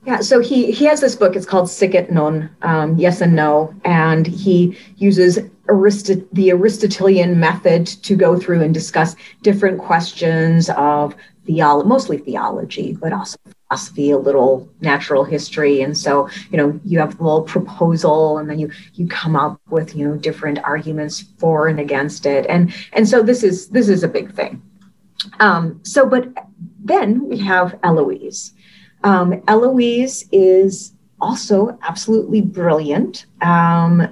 Yeah, 0.05 0.19
so 0.19 0.41
he 0.41 0.72
he 0.72 0.83
has 0.86 1.00
this 1.00 1.15
book. 1.15 1.36
It's 1.36 1.45
called 1.45 1.69
Sic 1.69 1.95
et 1.95 2.12
Non, 2.12 2.50
um, 2.62 2.98
Yes 2.98 3.22
and 3.22 3.36
No, 3.36 3.74
and 3.86 4.27
he 4.27 4.77
uses 4.98 5.36
the 5.36 6.51
Aristotelian 6.51 7.39
method 7.39 7.88
to 7.88 8.15
go 8.15 8.38
through 8.38 8.62
and 8.62 8.74
discuss 8.74 9.15
different 9.43 9.79
questions 9.79 10.69
of 10.72 11.15
theology, 11.45 11.88
mostly 11.88 12.17
theology, 12.17 12.98
but 13.00 13.13
also 13.13 13.38
philosophy, 13.69 14.12
a 14.12 14.17
little 14.17 14.69
natural 14.81 15.24
history. 15.24 15.81
And 15.81 15.98
so, 15.98 16.29
you 16.51 16.57
know, 16.57 16.79
you 16.83 17.00
have 17.00 17.19
a 17.19 17.24
little 17.24 17.43
proposal, 17.43 18.38
and 18.39 18.50
then 18.50 18.60
you 18.60 18.72
you 18.95 19.07
come 19.07 19.38
up 19.38 19.60
with 19.69 19.95
you 19.95 20.07
know 20.07 20.17
different 20.17 20.60
arguments 20.65 21.24
for 21.38 21.67
and 21.67 21.79
against 21.79 22.25
it, 22.25 22.45
and 22.50 22.74
and 22.91 23.07
so 23.07 23.24
this 23.24 23.41
is 23.41 23.69
this 23.69 23.88
is 23.88 24.03
a 24.03 24.10
big 24.10 24.33
thing. 24.33 24.62
Um, 25.39 25.79
so, 25.83 26.05
but 26.05 26.27
then 26.84 27.28
we 27.28 27.38
have 27.40 27.80
Eloise. 27.84 28.54
Um, 29.04 29.42
Eloise 29.48 30.25
is 30.32 30.94
also 31.20 31.78
absolutely 31.82 32.42
brilliant. 32.42 33.25
Um, 33.42 34.12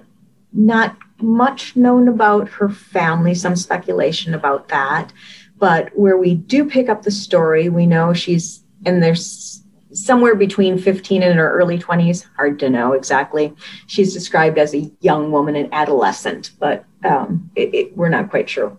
not 0.53 0.97
much 1.21 1.75
known 1.75 2.07
about 2.07 2.49
her 2.49 2.69
family, 2.69 3.35
some 3.35 3.55
speculation 3.55 4.33
about 4.33 4.69
that. 4.69 5.13
But 5.57 5.95
where 5.95 6.17
we 6.17 6.35
do 6.35 6.65
pick 6.65 6.89
up 6.89 7.03
the 7.03 7.11
story, 7.11 7.69
we 7.69 7.85
know 7.85 8.13
she's, 8.13 8.63
and 8.85 9.03
there's 9.03 9.61
somewhere 9.93 10.35
between 10.35 10.77
15 10.77 11.21
and 11.21 11.37
her 11.37 11.51
early 11.51 11.77
20s, 11.77 12.25
hard 12.35 12.57
to 12.59 12.69
know 12.69 12.93
exactly. 12.93 13.53
She's 13.87 14.13
described 14.13 14.57
as 14.57 14.73
a 14.73 14.89
young 15.01 15.31
woman, 15.31 15.55
an 15.55 15.69
adolescent, 15.71 16.51
but 16.59 16.85
um, 17.03 17.51
it, 17.55 17.73
it, 17.73 17.97
we're 17.97 18.09
not 18.09 18.29
quite 18.29 18.49
sure 18.49 18.75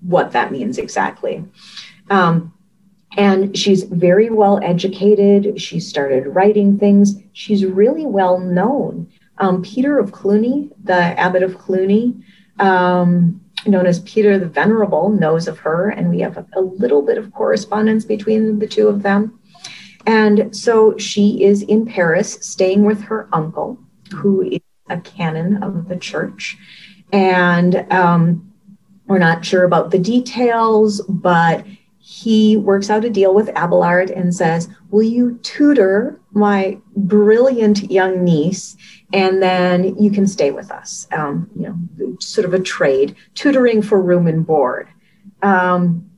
what 0.00 0.32
that 0.32 0.52
means 0.52 0.78
exactly. 0.78 1.44
Um, 2.10 2.52
and 3.16 3.56
she's 3.56 3.84
very 3.84 4.30
well 4.30 4.60
educated. 4.62 5.60
She 5.60 5.80
started 5.80 6.26
writing 6.28 6.78
things. 6.78 7.16
She's 7.32 7.64
really 7.64 8.06
well 8.06 8.38
known. 8.38 9.10
Um, 9.38 9.62
Peter 9.62 9.98
of 9.98 10.12
Cluny, 10.12 10.70
the 10.84 10.94
abbot 10.94 11.42
of 11.42 11.58
Cluny, 11.58 12.14
um, 12.58 13.40
known 13.66 13.86
as 13.86 14.00
Peter 14.00 14.38
the 14.38 14.46
Venerable, 14.46 15.08
knows 15.08 15.48
of 15.48 15.58
her, 15.58 15.88
and 15.90 16.10
we 16.10 16.20
have 16.20 16.36
a, 16.36 16.46
a 16.54 16.60
little 16.60 17.02
bit 17.02 17.18
of 17.18 17.32
correspondence 17.32 18.04
between 18.04 18.58
the 18.58 18.66
two 18.66 18.88
of 18.88 19.02
them. 19.02 19.38
And 20.06 20.56
so 20.56 20.96
she 20.98 21.42
is 21.42 21.62
in 21.62 21.84
Paris, 21.84 22.34
staying 22.40 22.84
with 22.84 23.00
her 23.02 23.28
uncle, 23.32 23.78
who 24.14 24.42
is 24.42 24.60
a 24.88 25.00
canon 25.00 25.62
of 25.62 25.88
the 25.88 25.96
church. 25.96 26.56
And 27.12 27.90
um, 27.92 28.52
we're 29.06 29.18
not 29.18 29.44
sure 29.44 29.64
about 29.64 29.90
the 29.90 29.98
details, 29.98 31.00
but 31.08 31.66
he 32.08 32.56
works 32.56 32.88
out 32.88 33.04
a 33.04 33.10
deal 33.10 33.34
with 33.34 33.50
Abelard 33.56 34.12
and 34.12 34.32
says, 34.32 34.68
Will 34.90 35.02
you 35.02 35.40
tutor 35.42 36.20
my 36.30 36.78
brilliant 36.94 37.90
young 37.90 38.22
niece? 38.22 38.76
And 39.12 39.42
then 39.42 39.98
you 40.00 40.12
can 40.12 40.28
stay 40.28 40.52
with 40.52 40.70
us. 40.70 41.08
Um, 41.10 41.50
you 41.56 41.62
know, 41.98 42.16
sort 42.20 42.44
of 42.44 42.54
a 42.54 42.60
trade, 42.60 43.16
tutoring 43.34 43.82
for 43.82 44.00
room 44.00 44.28
and 44.28 44.46
board. 44.46 44.88
Um, 45.42 46.08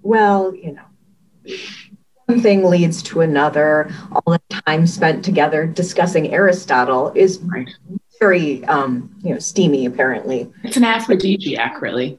well, 0.00 0.54
you 0.54 0.76
know, 0.76 1.56
one 2.24 2.40
thing 2.40 2.64
leads 2.64 3.02
to 3.02 3.20
another. 3.20 3.92
All 4.12 4.32
the 4.32 4.40
time 4.66 4.86
spent 4.86 5.22
together 5.22 5.66
discussing 5.66 6.32
Aristotle 6.32 7.12
is 7.14 7.38
very, 8.18 8.64
um, 8.64 9.14
you 9.22 9.34
know, 9.34 9.38
steamy, 9.38 9.84
apparently. 9.84 10.50
It's 10.62 10.78
an 10.78 10.84
aphrodisiac, 10.84 11.82
really. 11.82 12.18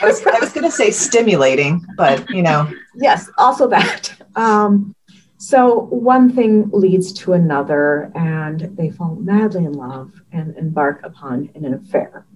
I 0.00 0.06
was, 0.06 0.24
I 0.26 0.38
was 0.40 0.52
going 0.52 0.64
to 0.64 0.70
say 0.70 0.90
stimulating, 0.90 1.84
but 1.96 2.28
you 2.30 2.42
know. 2.42 2.70
yes, 2.94 3.30
also 3.38 3.68
that. 3.68 4.12
Um, 4.36 4.94
so 5.38 5.80
one 5.90 6.32
thing 6.32 6.70
leads 6.70 7.12
to 7.14 7.32
another, 7.32 8.10
and 8.14 8.60
they 8.76 8.90
fall 8.90 9.16
madly 9.16 9.64
in 9.64 9.72
love 9.72 10.12
and 10.32 10.56
embark 10.56 11.02
upon 11.04 11.50
an 11.54 11.74
affair. 11.74 12.26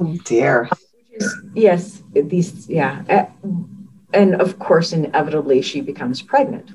Oh 0.00 0.16
dear. 0.24 0.68
yes, 1.54 2.02
these, 2.12 2.68
yeah. 2.68 3.28
And 4.12 4.40
of 4.40 4.58
course, 4.58 4.92
inevitably, 4.92 5.62
she 5.62 5.80
becomes 5.80 6.22
pregnant. 6.22 6.70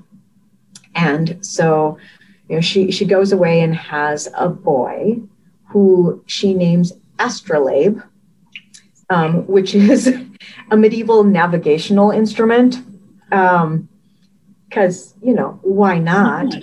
And 0.96 1.44
so, 1.44 1.98
you 2.50 2.56
know, 2.56 2.62
she, 2.62 2.92
she 2.92 3.06
goes 3.06 3.32
away 3.32 3.62
and 3.62 3.76
has 3.76 4.28
a 4.38 4.50
boy 4.50 5.22
who 5.70 6.24
she 6.28 6.54
names 6.54 6.94
Astrolabe 7.20 8.02
um, 9.14 9.48
which 9.48 9.76
is 9.76 10.08
a 10.72 10.78
medieval 10.78 11.24
navigational 11.24 12.12
instrument. 12.12 12.84
Because, 13.30 15.14
um, 15.14 15.20
you 15.22 15.34
know, 15.34 15.60
why 15.62 16.00
not? 16.00 16.54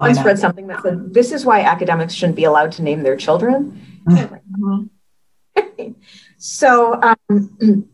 I 0.00 0.08
once 0.08 0.24
read 0.24 0.38
something 0.38 0.66
that 0.68 0.82
said, 0.82 1.14
this 1.14 1.32
is 1.32 1.44
why 1.44 1.60
academics 1.60 2.14
shouldn't 2.14 2.36
be 2.36 2.44
allowed 2.44 2.72
to 2.72 2.82
name 2.82 3.02
their 3.02 3.16
children. 3.16 3.80
Mm-hmm. 4.06 5.92
so, 6.38 7.00
um, 7.00 7.88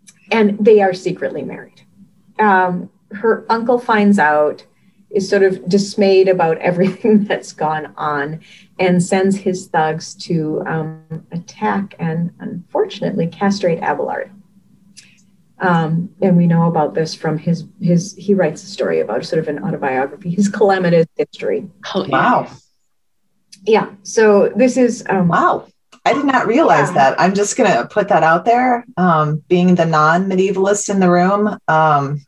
and 0.30 0.58
they 0.64 0.80
are 0.82 0.92
secretly 0.92 1.42
married. 1.42 1.80
Um, 2.38 2.90
her 3.12 3.46
uncle 3.48 3.78
finds 3.78 4.18
out, 4.18 4.64
is 5.16 5.28
sort 5.28 5.42
of 5.42 5.66
dismayed 5.68 6.28
about 6.28 6.58
everything 6.70 7.24
that's 7.24 7.52
gone 7.52 7.92
on, 7.96 8.40
and 8.78 9.02
sends 9.02 9.36
his 9.36 9.66
thugs 9.68 10.14
to 10.14 10.62
um, 10.66 11.26
attack 11.32 11.94
and 11.98 12.30
unfortunately 12.38 13.26
castrate 13.26 13.80
Abelard. 13.82 14.30
Um, 15.58 16.10
and 16.20 16.36
we 16.36 16.46
know 16.46 16.66
about 16.66 16.94
this 16.94 17.14
from 17.14 17.38
his 17.38 17.64
his 17.80 18.14
he 18.14 18.34
writes 18.34 18.62
a 18.62 18.66
story 18.66 19.00
about 19.00 19.24
sort 19.24 19.40
of 19.40 19.48
an 19.48 19.64
autobiography, 19.64 20.30
his 20.30 20.48
calamitous 20.48 21.06
history. 21.16 21.66
Oh, 21.94 22.06
wow. 22.08 22.50
Yeah. 23.64 23.90
So 24.02 24.52
this 24.54 24.76
is 24.76 25.02
um, 25.08 25.28
wow. 25.28 25.66
I 26.04 26.12
did 26.12 26.26
not 26.26 26.46
realize 26.46 26.88
yeah. 26.88 26.94
that. 27.10 27.20
I'm 27.20 27.34
just 27.34 27.56
gonna 27.56 27.88
put 27.90 28.08
that 28.08 28.22
out 28.22 28.44
there. 28.44 28.84
Um, 28.98 29.42
being 29.48 29.74
the 29.74 29.86
non-medievalist 29.86 30.90
in 30.90 31.00
the 31.00 31.10
room, 31.10 31.58
um, 31.68 32.20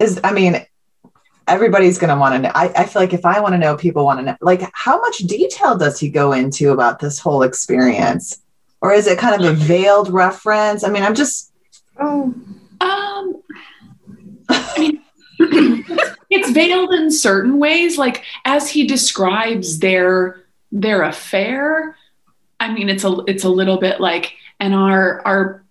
is 0.00 0.18
I 0.24 0.32
mean, 0.32 0.64
everybody's 1.48 1.98
going 1.98 2.14
to 2.14 2.20
want 2.20 2.34
to 2.34 2.38
know. 2.38 2.52
I, 2.54 2.68
I, 2.76 2.84
feel 2.86 3.02
like 3.02 3.12
if 3.12 3.24
I 3.24 3.40
want 3.40 3.54
to 3.54 3.58
know, 3.58 3.76
people 3.76 4.04
want 4.04 4.20
to 4.20 4.24
know. 4.24 4.36
Like, 4.40 4.62
how 4.72 5.00
much 5.00 5.18
detail 5.18 5.76
does 5.76 5.98
he 5.98 6.08
go 6.08 6.32
into 6.32 6.70
about 6.70 6.98
this 6.98 7.18
whole 7.18 7.42
experience? 7.42 8.40
Or 8.80 8.92
is 8.92 9.06
it 9.06 9.18
kind 9.18 9.40
of 9.40 9.48
a 9.48 9.54
veiled 9.54 10.10
reference? 10.10 10.84
I 10.84 10.90
mean, 10.90 11.02
I'm 11.02 11.14
just. 11.14 11.52
Oh. 11.98 12.34
Um, 12.80 13.42
I 14.48 14.74
mean, 14.78 15.02
it's 16.30 16.50
veiled 16.50 16.92
in 16.92 17.10
certain 17.10 17.58
ways. 17.58 17.98
Like, 17.98 18.24
as 18.44 18.68
he 18.70 18.86
describes 18.86 19.78
their 19.78 20.44
their 20.72 21.02
affair, 21.02 21.96
I 22.58 22.72
mean, 22.72 22.88
it's 22.88 23.04
a 23.04 23.18
it's 23.26 23.44
a 23.44 23.48
little 23.48 23.78
bit 23.78 24.00
like, 24.00 24.32
and 24.58 24.74
our 24.74 25.22
our 25.24 25.64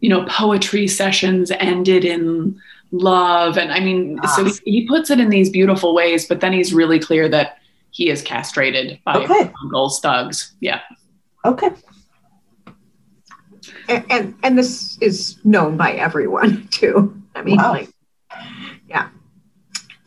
you 0.00 0.08
know 0.08 0.24
poetry 0.26 0.88
sessions 0.88 1.50
ended 1.50 2.04
in 2.04 2.60
love 2.90 3.58
and 3.58 3.70
i 3.70 3.80
mean 3.80 4.18
so 4.34 4.44
he, 4.44 4.52
he, 4.64 4.88
puts 4.88 5.10
it 5.10 5.20
in 5.20 5.28
these 5.28 5.50
beautiful 5.50 5.94
ways 5.94 6.26
but 6.26 6.40
then 6.40 6.52
he's 6.52 6.72
really 6.72 6.98
clear 6.98 7.28
that 7.28 7.58
he 7.90 8.08
is 8.08 8.22
castrated 8.22 8.98
by 9.04 9.16
okay. 9.16 9.52
uncle's 9.62 10.00
thugs 10.00 10.52
yeah 10.60 10.80
okay 11.44 11.70
and, 13.88 14.04
and, 14.10 14.34
and 14.42 14.58
this 14.58 14.98
is 15.00 15.38
known 15.44 15.76
by 15.76 15.92
everyone 15.92 16.68
too. 16.70 17.20
I 17.34 17.42
mean, 17.42 17.56
wow. 17.56 17.72
like, 17.72 17.88
yeah. 18.88 19.08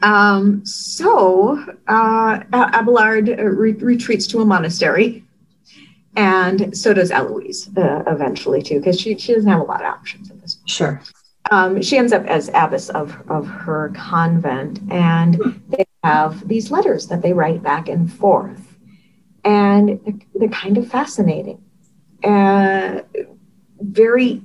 Um, 0.01 0.65
so 0.65 1.63
uh, 1.87 2.39
Abelard 2.53 3.27
re- 3.27 3.73
retreats 3.73 4.25
to 4.27 4.41
a 4.41 4.45
monastery, 4.45 5.23
and 6.15 6.75
so 6.75 6.93
does 6.93 7.11
Eloise 7.11 7.69
uh, 7.77 8.03
eventually 8.07 8.63
too, 8.63 8.79
because 8.79 8.99
she 8.99 9.15
she 9.17 9.35
doesn't 9.35 9.49
have 9.49 9.59
a 9.59 9.63
lot 9.63 9.81
of 9.81 9.87
options 9.87 10.31
in 10.31 10.39
this. 10.39 10.57
Sure. 10.65 11.01
Um, 11.51 11.81
she 11.81 11.97
ends 11.97 12.13
up 12.13 12.25
as 12.25 12.49
abbess 12.53 12.89
of 12.89 13.15
of 13.29 13.47
her 13.47 13.91
convent, 13.95 14.79
and 14.89 15.61
they 15.69 15.85
have 16.03 16.47
these 16.47 16.71
letters 16.71 17.07
that 17.07 17.21
they 17.21 17.33
write 17.33 17.61
back 17.61 17.87
and 17.89 18.11
forth, 18.11 18.77
and 19.43 19.99
they're, 20.03 20.13
they're 20.33 20.49
kind 20.49 20.77
of 20.77 20.87
fascinating, 20.87 21.61
uh, 22.23 23.01
very 23.79 24.41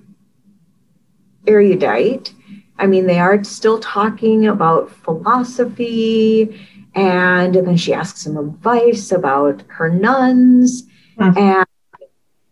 erudite 1.47 2.35
I 2.79 2.87
mean, 2.87 3.07
they 3.07 3.19
are 3.19 3.43
still 3.45 3.79
talking 3.79 4.47
about 4.47 4.91
philosophy, 4.91 6.61
and 6.95 7.55
then 7.55 7.77
she 7.77 7.95
asks 7.95 8.27
him 8.27 8.37
advice 8.37 9.13
about 9.13 9.63
her 9.69 9.89
nuns. 9.89 10.83
Mm-hmm. 11.19 11.39
And, 11.39 11.67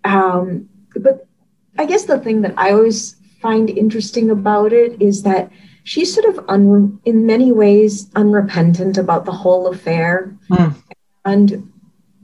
um, 0.04 0.68
but 0.96 1.26
I 1.78 1.84
guess 1.84 2.04
the 2.04 2.18
thing 2.18 2.42
that 2.42 2.54
I 2.56 2.72
always 2.72 3.16
find 3.44 3.68
interesting 3.68 4.30
about 4.30 4.72
it 4.72 4.96
is 5.02 5.22
that 5.22 5.50
she's 5.84 6.12
sort 6.14 6.24
of, 6.24 6.42
un- 6.48 6.98
in 7.04 7.26
many 7.26 7.52
ways, 7.52 8.10
unrepentant 8.16 8.96
about 8.96 9.26
the 9.26 9.32
whole 9.32 9.66
affair. 9.66 10.34
Mm. 10.50 10.74
And 11.26 11.70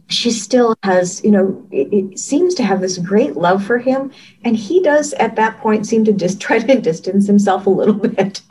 she 0.09 0.31
still 0.31 0.75
has, 0.83 1.23
you 1.23 1.31
know, 1.31 1.63
it, 1.71 1.93
it, 1.93 2.19
seems 2.19 2.55
to 2.55 2.65
have 2.65 2.81
this 2.81 2.97
great 2.97 3.37
love 3.37 3.63
for 3.63 3.77
him. 3.77 4.11
And 4.45 4.57
he 4.57 4.83
does 4.83 5.13
at 5.15 5.37
that 5.37 5.61
point 5.61 5.87
seem 5.87 6.07
to 6.07 6.13
just 6.15 6.41
try 6.47 6.59
to 6.59 6.81
distance 6.81 7.27
himself 7.27 7.67
a 7.67 7.71
little 7.71 7.95
bit. 7.95 8.41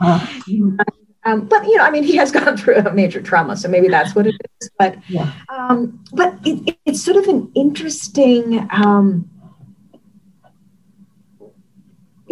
Um, 1.24 1.46
but, 1.48 1.66
you 1.66 1.76
know, 1.76 1.84
I 1.84 1.90
mean, 1.90 2.02
he 2.02 2.16
has 2.16 2.32
gone 2.32 2.56
through 2.60 2.76
a 2.76 2.94
major 2.94 3.20
trauma, 3.20 3.54
so 3.54 3.68
maybe 3.68 3.88
that's 3.88 4.14
what 4.14 4.26
it 4.26 4.34
is. 4.62 4.70
But, 4.78 4.96
yeah. 5.06 5.30
um, 5.50 6.02
but 6.14 6.34
it, 6.46 6.78
it's 6.86 7.04
sort 7.04 7.18
of 7.18 7.28
an 7.28 7.52
interesting 7.54 8.66
um, 8.70 9.28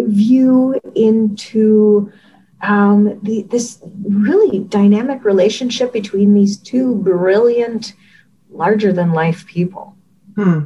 view 0.07 0.79
into 0.95 2.13
um, 2.61 3.21
the, 3.23 3.43
this 3.43 3.81
really 4.03 4.61
dynamic 4.61 5.25
relationship 5.25 5.93
between 5.93 6.35
these 6.35 6.57
two 6.57 6.97
brilliant 6.97 7.95
larger 8.51 8.93
than 8.93 9.13
life 9.13 9.47
people. 9.47 9.97
Hmm. 10.35 10.65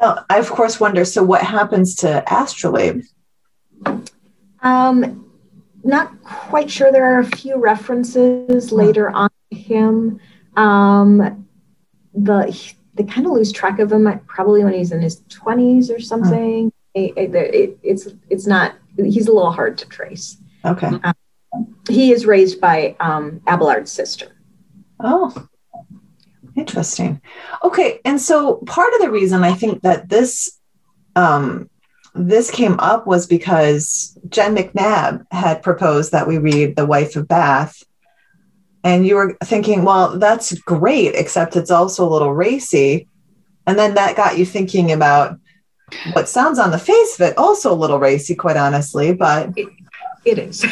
Now, 0.00 0.24
I 0.28 0.38
of 0.38 0.50
course 0.50 0.80
wonder. 0.80 1.04
So, 1.04 1.22
what 1.22 1.42
happens 1.42 1.94
to 1.96 2.24
Astrolabe? 2.32 3.02
Um, 4.60 5.30
not 5.84 6.22
quite 6.22 6.70
sure. 6.70 6.90
There 6.92 7.16
are 7.16 7.20
a 7.20 7.36
few 7.36 7.58
references 7.58 8.70
hmm. 8.70 8.76
later 8.76 9.10
on 9.10 9.30
to 9.50 9.58
him. 9.58 10.20
Um, 10.56 11.46
the 12.14 12.74
they 12.94 13.04
kind 13.04 13.26
of 13.26 13.32
lose 13.32 13.52
track 13.52 13.78
of 13.78 13.90
him 13.90 14.20
probably 14.26 14.62
when 14.64 14.74
he's 14.74 14.92
in 14.92 15.00
his 15.00 15.22
twenties 15.28 15.90
or 15.90 15.98
something. 16.00 16.71
It, 16.94 17.34
it, 17.34 17.78
it's 17.82 18.08
it's 18.28 18.46
not. 18.46 18.74
He's 18.96 19.28
a 19.28 19.32
little 19.32 19.52
hard 19.52 19.78
to 19.78 19.88
trace. 19.88 20.36
Okay. 20.64 20.86
Um, 20.86 21.14
he 21.88 22.12
is 22.12 22.26
raised 22.26 22.60
by 22.60 22.96
um, 23.00 23.40
Abelard's 23.46 23.90
sister. 23.90 24.36
Oh, 25.00 25.48
Interesting. 26.54 27.20
Okay, 27.64 28.00
and 28.04 28.20
so 28.20 28.56
part 28.66 28.92
of 28.94 29.00
the 29.00 29.10
reason 29.10 29.42
I 29.42 29.54
think 29.54 29.82
that 29.82 30.08
this 30.08 30.58
um, 31.16 31.70
this 32.14 32.50
came 32.50 32.78
up 32.78 33.06
was 33.06 33.26
because 33.26 34.18
Jen 34.28 34.54
McNabb 34.54 35.24
had 35.30 35.62
proposed 35.62 36.12
that 36.12 36.28
we 36.28 36.38
read 36.38 36.76
The 36.76 36.86
Wife 36.86 37.16
of 37.16 37.26
Bath. 37.26 37.82
And 38.84 39.06
you 39.06 39.14
were 39.14 39.36
thinking, 39.44 39.84
well, 39.84 40.18
that's 40.18 40.52
great, 40.60 41.14
except 41.14 41.56
it's 41.56 41.70
also 41.70 42.06
a 42.06 42.10
little 42.10 42.34
racy. 42.34 43.08
And 43.66 43.78
then 43.78 43.94
that 43.94 44.16
got 44.16 44.36
you 44.36 44.44
thinking 44.44 44.90
about 44.90 45.38
what 46.12 46.28
sounds 46.28 46.58
on 46.58 46.70
the 46.70 46.78
face 46.78 47.18
of 47.18 47.28
it 47.28 47.38
also 47.38 47.72
a 47.72 47.74
little 47.74 47.98
racy, 47.98 48.34
quite 48.34 48.56
honestly, 48.56 49.12
but 49.12 49.50
it, 49.56 49.68
it 50.24 50.38
is. 50.38 50.64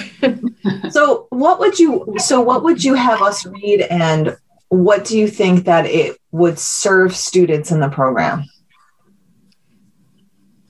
so 0.90 1.26
what 1.30 1.59
would 1.59 1.78
you 1.78 2.14
so 2.18 2.40
what 2.40 2.62
would 2.62 2.83
you 2.83 2.94
have 2.94 3.22
us 3.22 3.44
read 3.46 3.83
and 3.83 4.37
what 4.68 5.04
do 5.04 5.18
you 5.18 5.26
think 5.26 5.64
that 5.64 5.87
it 5.87 6.16
would 6.30 6.59
serve 6.59 7.14
students 7.14 7.72
in 7.72 7.80
the 7.80 7.88
program? 7.88 8.44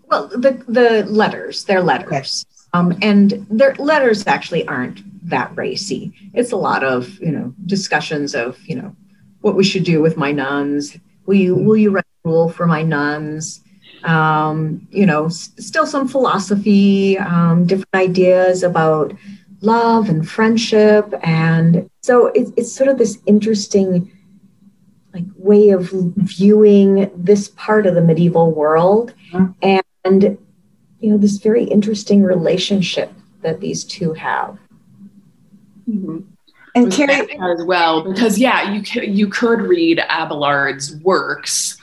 Well, 0.07 0.29
the 0.29 0.63
the 0.67 1.05
letters, 1.05 1.65
they're 1.65 1.83
letters. 1.83 2.45
Okay. 2.47 2.57
Um, 2.73 2.97
and 3.03 3.47
their 3.51 3.75
letters 3.75 4.27
actually 4.27 4.67
aren't 4.69 5.03
that 5.29 5.57
racy. 5.57 6.13
It's 6.35 6.53
a 6.53 6.57
lot 6.57 6.85
of, 6.85 7.19
you 7.21 7.33
know, 7.33 7.53
discussions 7.67 8.35
of, 8.35 8.65
you 8.65 8.77
know, 8.77 8.95
what 9.41 9.57
we 9.57 9.65
should 9.65 9.85
do 9.85 10.01
with 10.01 10.17
my 10.17 10.33
nuns. 10.33 10.97
Will 11.27 11.35
you 11.35 11.55
will 11.55 11.77
you 11.77 11.91
write 11.91 12.05
a 12.25 12.29
rule 12.29 12.49
for 12.49 12.67
my 12.67 12.83
nuns? 12.83 13.61
Um, 14.05 14.87
you 14.91 15.07
know, 15.07 15.27
s- 15.27 15.51
still 15.59 15.87
some 15.87 16.09
philosophy, 16.09 17.19
um, 17.19 17.67
different 17.67 17.95
ideas 17.95 18.63
about 18.63 19.13
love 19.61 20.09
and 20.09 20.29
friendship 20.29 21.13
and 21.23 21.89
so 22.03 22.29
it's, 22.29 22.51
it's 22.57 22.73
sort 22.73 22.89
of 22.89 22.99
this 22.99 23.19
interesting 23.27 24.11
like 25.13 25.25
way 25.37 25.71
of 25.71 25.91
viewing 25.91 27.11
this 27.15 27.49
part 27.49 27.87
of 27.87 27.95
the 27.95 28.01
medieval 28.01 28.53
world 28.53 29.13
mm-hmm. 29.33 29.53
and 30.03 30.39
you 31.01 31.11
know 31.11 31.19
this 31.19 31.37
very 31.39 31.65
interesting 31.65 32.23
relationship 32.23 33.13
that 33.43 33.61
these 33.61 33.85
two 33.85 34.15
have 34.15 34.59
mm-hmm. 35.89 36.21
and 36.75 36.93
Carrie 36.93 37.39
as 37.39 37.65
well 37.65 38.03
because 38.03 38.39
yeah 38.39 38.73
you 38.73 38.83
could 38.83 39.15
you 39.15 39.29
could 39.29 39.61
read 39.61 39.99
Abelard's 40.09 40.97
works 40.97 41.77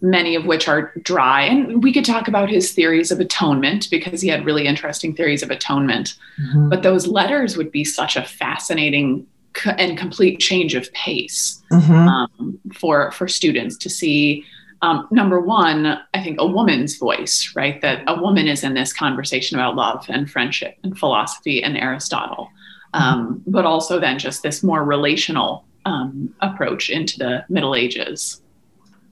many 0.00 0.34
of 0.34 0.46
which 0.46 0.68
are 0.68 0.92
dry. 1.02 1.42
And 1.42 1.82
we 1.82 1.92
could 1.92 2.04
talk 2.04 2.28
about 2.28 2.48
his 2.48 2.72
theories 2.72 3.10
of 3.10 3.20
atonement 3.20 3.88
because 3.90 4.20
he 4.20 4.28
had 4.28 4.44
really 4.44 4.66
interesting 4.66 5.14
theories 5.14 5.42
of 5.42 5.50
atonement. 5.50 6.16
Mm-hmm. 6.40 6.68
But 6.68 6.82
those 6.82 7.06
letters 7.06 7.56
would 7.56 7.72
be 7.72 7.84
such 7.84 8.16
a 8.16 8.24
fascinating 8.24 9.26
and 9.66 9.98
complete 9.98 10.38
change 10.38 10.74
of 10.74 10.92
pace 10.92 11.60
mm-hmm. 11.72 11.92
um, 11.92 12.58
for 12.74 13.10
for 13.12 13.26
students 13.28 13.76
to 13.78 13.90
see. 13.90 14.44
Um, 14.80 15.08
number 15.10 15.40
one, 15.40 15.98
I 16.14 16.22
think 16.22 16.40
a 16.40 16.46
woman's 16.46 16.96
voice, 16.98 17.52
right? 17.56 17.80
That 17.80 18.04
a 18.06 18.20
woman 18.20 18.46
is 18.46 18.62
in 18.62 18.74
this 18.74 18.92
conversation 18.92 19.58
about 19.58 19.74
love 19.74 20.06
and 20.08 20.30
friendship 20.30 20.78
and 20.84 20.96
philosophy 20.96 21.60
and 21.60 21.76
Aristotle, 21.76 22.48
um, 22.94 23.42
but 23.48 23.64
also 23.64 23.98
then 23.98 24.20
just 24.20 24.44
this 24.44 24.62
more 24.62 24.84
relational 24.84 25.64
um, 25.84 26.32
approach 26.40 26.90
into 26.90 27.18
the 27.18 27.44
Middle 27.48 27.74
Ages. 27.74 28.40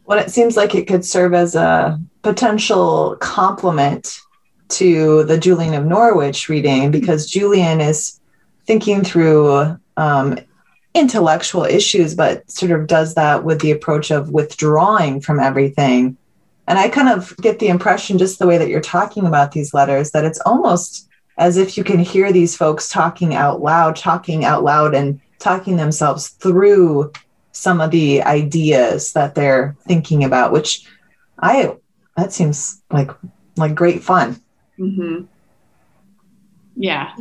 Well, 0.07 0.19
it 0.19 0.31
seems 0.31 0.57
like 0.57 0.75
it 0.75 0.87
could 0.87 1.05
serve 1.05 1.35
as 1.35 1.55
a 1.57 2.01
potential 2.23 3.17
complement 3.21 4.21
to 4.69 5.25
the 5.25 5.39
Julian 5.39 5.75
of 5.75 5.85
Norwich 5.85 6.49
reading 6.49 6.91
because 6.91 7.31
Julian 7.31 7.81
is 7.81 8.21
thinking 8.67 9.03
through 9.03 9.79
um, 9.97 10.39
intellectual 10.95 11.65
issues, 11.65 12.15
but 12.15 12.49
sort 12.51 12.73
of 12.73 12.87
does 12.87 13.15
that 13.15 13.45
with 13.45 13.61
the 13.61 13.71
approach 13.73 14.11
of 14.11 14.31
withdrawing 14.31 15.21
from 15.21 15.41
everything. 15.41 16.17
And 16.69 16.79
I 16.79 16.89
kind 16.89 17.09
of 17.09 17.37
get 17.39 17.59
the 17.59 17.69
impression, 17.69 18.19
just 18.19 18.39
the 18.39 18.47
way 18.47 18.59
that 18.59 18.69
you're 18.69 18.81
talking 18.81 19.27
about 19.27 19.53
these 19.53 19.75
letters, 19.75 20.13
that 20.13 20.25
it's 20.25 20.41
almost 20.41 21.09
as 21.39 21.57
if 21.57 21.77
you 21.77 21.85
can 21.85 21.99
hear 21.99 22.33
these 22.33 22.57
folks 22.57 22.89
talking 22.89 23.35
out 23.35 23.61
loud, 23.61 23.95
talking 23.95 24.45
out 24.45 24.65
loud, 24.65 24.95
and 24.95 25.21
talking 25.39 25.77
themselves 25.77 26.29
through 26.29 27.13
some 27.57 27.81
of 27.81 27.91
the 27.91 28.23
ideas 28.23 29.13
that 29.15 29.35
they're 29.35 29.75
thinking 29.87 30.25
about, 30.25 30.53
which 30.53 30.87
I 31.39 31.75
that 32.17 32.33
seems 32.33 32.83
like 32.91 33.11
like 33.57 33.75
great 33.75 34.03
fun. 34.03 34.41
Mm-hmm. 34.79 35.25
Yeah, 36.77 37.15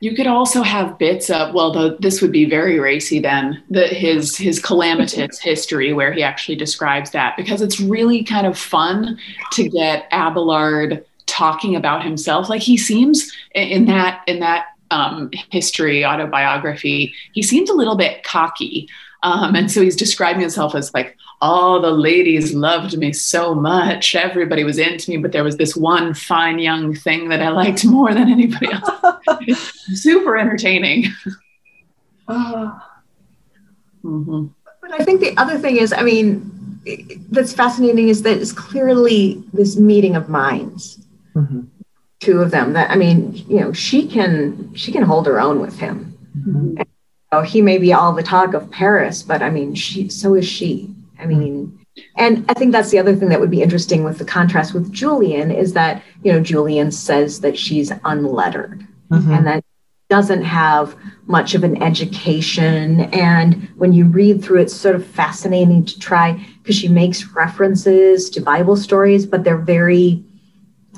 you 0.00 0.16
could 0.16 0.26
also 0.26 0.62
have 0.62 0.98
bits 0.98 1.28
of 1.28 1.54
well, 1.54 1.72
the, 1.72 1.96
this 2.00 2.22
would 2.22 2.32
be 2.32 2.44
very 2.48 2.80
racy 2.80 3.20
then. 3.20 3.62
The 3.70 3.86
his 3.86 4.36
his 4.36 4.58
calamitous 4.58 5.38
history, 5.42 5.92
where 5.92 6.12
he 6.12 6.22
actually 6.22 6.56
describes 6.56 7.10
that, 7.10 7.36
because 7.36 7.60
it's 7.60 7.78
really 7.78 8.24
kind 8.24 8.46
of 8.46 8.58
fun 8.58 9.18
to 9.52 9.68
get 9.68 10.08
Abelard 10.10 11.04
talking 11.26 11.76
about 11.76 12.02
himself. 12.02 12.48
Like 12.48 12.62
he 12.62 12.76
seems 12.78 13.30
in 13.54 13.84
that 13.86 14.22
in 14.26 14.40
that 14.40 14.66
um, 14.90 15.30
history 15.50 16.04
autobiography, 16.04 17.14
he 17.32 17.42
seems 17.42 17.70
a 17.70 17.74
little 17.74 17.96
bit 17.96 18.24
cocky. 18.24 18.88
Um, 19.22 19.54
and 19.54 19.70
so 19.70 19.80
he's 19.82 19.96
describing 19.96 20.40
himself 20.40 20.74
as 20.74 20.92
like, 20.94 21.16
all 21.40 21.80
the 21.80 21.90
ladies 21.90 22.54
loved 22.54 22.96
me 22.96 23.12
so 23.12 23.54
much. 23.54 24.14
Everybody 24.14 24.64
was 24.64 24.78
into 24.78 25.10
me, 25.10 25.16
but 25.16 25.32
there 25.32 25.44
was 25.44 25.56
this 25.56 25.76
one 25.76 26.14
fine 26.14 26.58
young 26.58 26.94
thing 26.94 27.28
that 27.28 27.42
I 27.42 27.48
liked 27.48 27.84
more 27.84 28.12
than 28.14 28.28
anybody 28.28 28.68
else. 28.72 29.20
super 29.94 30.36
entertaining. 30.36 31.06
Uh, 32.28 32.72
mm-hmm. 34.04 34.46
But 34.80 35.00
I 35.00 35.04
think 35.04 35.20
the 35.20 35.36
other 35.36 35.58
thing 35.58 35.76
is, 35.76 35.92
I 35.92 36.02
mean, 36.02 36.80
that's 37.30 37.52
fascinating 37.52 38.08
is 38.08 38.22
that 38.22 38.38
it's 38.38 38.52
clearly 38.52 39.42
this 39.52 39.76
meeting 39.76 40.16
of 40.16 40.28
minds. 40.28 40.98
mm-hmm. 41.34 41.62
two 42.20 42.40
of 42.40 42.50
them. 42.50 42.72
That 42.72 42.90
I 42.90 42.96
mean, 42.96 43.34
you 43.48 43.60
know, 43.60 43.72
she 43.72 44.06
can 44.06 44.74
she 44.74 44.92
can 44.92 45.02
hold 45.02 45.26
her 45.26 45.40
own 45.40 45.60
with 45.60 45.78
him. 45.78 46.16
Mm-hmm. 46.38 46.82
Know, 47.32 47.42
he 47.42 47.62
may 47.62 47.78
be 47.78 47.92
all 47.92 48.12
the 48.12 48.22
talk 48.22 48.52
of 48.52 48.70
Paris, 48.70 49.22
but 49.22 49.42
I 49.42 49.48
mean, 49.48 49.74
she 49.74 50.08
so 50.08 50.34
is 50.34 50.46
she. 50.46 50.94
I 51.18 51.26
mean. 51.26 51.78
And 52.16 52.44
I 52.48 52.54
think 52.54 52.72
that's 52.72 52.90
the 52.90 52.98
other 52.98 53.14
thing 53.14 53.28
that 53.28 53.40
would 53.40 53.50
be 53.50 53.62
interesting 53.62 54.02
with 54.02 54.18
the 54.18 54.24
contrast 54.24 54.72
with 54.72 54.92
Julian 54.92 55.50
is 55.50 55.74
that, 55.74 56.02
you 56.22 56.32
know, 56.32 56.40
Julian 56.40 56.90
says 56.90 57.40
that 57.40 57.58
she's 57.58 57.92
unlettered 58.04 58.86
mm-hmm. 59.10 59.30
and 59.30 59.46
that 59.46 59.62
doesn't 60.08 60.42
have 60.42 60.96
much 61.26 61.54
of 61.54 61.64
an 61.64 61.82
education. 61.82 63.00
And 63.12 63.68
when 63.76 63.92
you 63.92 64.06
read 64.06 64.42
through 64.42 64.60
it, 64.60 64.64
it's 64.64 64.74
sort 64.74 64.94
of 64.94 65.06
fascinating 65.06 65.84
to 65.84 65.98
try 65.98 66.32
because 66.62 66.76
she 66.76 66.88
makes 66.88 67.26
references 67.26 68.30
to 68.30 68.40
Bible 68.40 68.76
stories, 68.76 69.26
but 69.26 69.44
they're 69.44 69.56
very, 69.58 70.24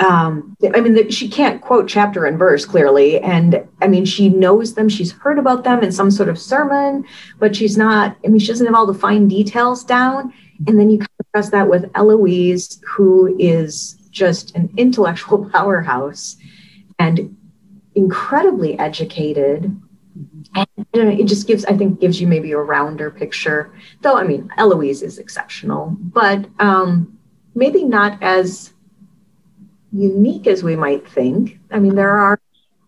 um, 0.00 0.56
I 0.74 0.80
mean, 0.80 1.10
she 1.10 1.28
can't 1.28 1.60
quote 1.60 1.88
chapter 1.88 2.24
and 2.24 2.38
verse 2.38 2.64
clearly. 2.64 3.20
And 3.20 3.66
I 3.80 3.86
mean, 3.86 4.04
she 4.04 4.28
knows 4.28 4.74
them, 4.74 4.88
she's 4.88 5.12
heard 5.12 5.38
about 5.38 5.64
them 5.64 5.82
in 5.82 5.92
some 5.92 6.10
sort 6.10 6.28
of 6.28 6.38
sermon, 6.38 7.04
but 7.38 7.54
she's 7.54 7.76
not, 7.76 8.16
I 8.24 8.28
mean, 8.28 8.40
she 8.40 8.48
doesn't 8.48 8.66
have 8.66 8.74
all 8.74 8.86
the 8.86 8.94
fine 8.94 9.28
details 9.28 9.84
down. 9.84 10.32
And 10.66 10.78
then 10.78 10.90
you 10.90 10.98
contrast 10.98 11.52
that 11.52 11.68
with 11.68 11.90
Eloise, 11.94 12.80
who 12.86 13.36
is 13.38 13.94
just 14.10 14.54
an 14.56 14.72
intellectual 14.76 15.48
powerhouse. 15.52 16.36
And 16.98 17.36
incredibly 17.94 18.78
educated. 18.78 19.80
And 20.54 20.68
it 20.94 21.26
just 21.26 21.46
gives, 21.46 21.64
I 21.64 21.76
think, 21.76 22.00
gives 22.00 22.20
you 22.20 22.26
maybe 22.26 22.52
a 22.52 22.58
rounder 22.58 23.10
picture. 23.10 23.72
Though, 24.02 24.16
I 24.16 24.24
mean, 24.24 24.50
Eloise 24.58 25.02
is 25.02 25.18
exceptional, 25.18 25.96
but 25.98 26.46
um, 26.60 27.18
maybe 27.54 27.84
not 27.84 28.22
as 28.22 28.72
unique 29.94 30.46
as 30.46 30.62
we 30.62 30.74
might 30.74 31.08
think. 31.08 31.58
I 31.70 31.78
mean, 31.78 31.94
there 31.94 32.16
are 32.16 32.40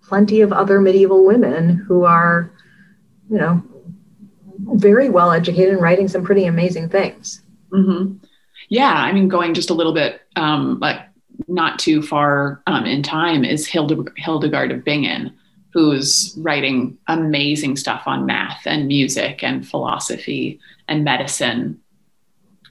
plenty 0.03 0.41
of 0.41 0.53
other 0.53 0.81
medieval 0.81 1.25
women 1.25 1.77
who 1.89 2.05
are, 2.05 2.51
you 3.31 3.39
know, 3.39 3.63
very 4.75 5.09
well 5.09 5.31
educated 5.31 5.75
and 5.75 5.83
writing 5.83 6.09
some 6.09 6.25
pretty 6.25 6.47
amazing 6.47 6.89
things. 6.89 7.43
Mm-hmm. 7.71 8.17
Yeah, 8.69 8.93
I 8.93 9.13
mean, 9.13 9.29
going 9.29 9.55
just 9.55 9.71
a 9.71 9.75
little 9.75 9.95
bit 9.95 10.23
um, 10.35 10.81
like 10.81 11.01
not 11.47 11.79
too 11.79 12.03
far 12.03 12.63
um, 12.67 12.85
in 12.85 13.03
time 13.03 13.45
is 13.45 13.67
Hildegard 13.67 14.73
of 14.73 14.85
Bingen, 14.85 15.33
who's 15.73 16.35
writing 16.39 16.99
amazing 17.07 17.77
stuff 17.77 18.03
on 18.07 18.27
math 18.27 18.63
and 18.67 18.89
music 18.89 19.45
and 19.45 19.67
philosophy 19.67 20.59
and 20.89 21.05
medicine. 21.05 21.81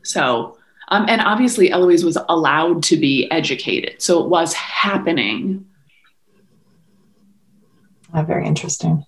So, 0.03 0.57
um, 0.89 1.05
and 1.07 1.21
obviously, 1.21 1.71
Eloise 1.71 2.05
was 2.05 2.17
allowed 2.29 2.83
to 2.83 2.97
be 2.97 3.29
educated. 3.31 4.01
So 4.01 4.23
it 4.23 4.29
was 4.29 4.53
happening. 4.53 5.65
Oh, 8.13 8.23
very 8.23 8.45
interesting. 8.45 9.03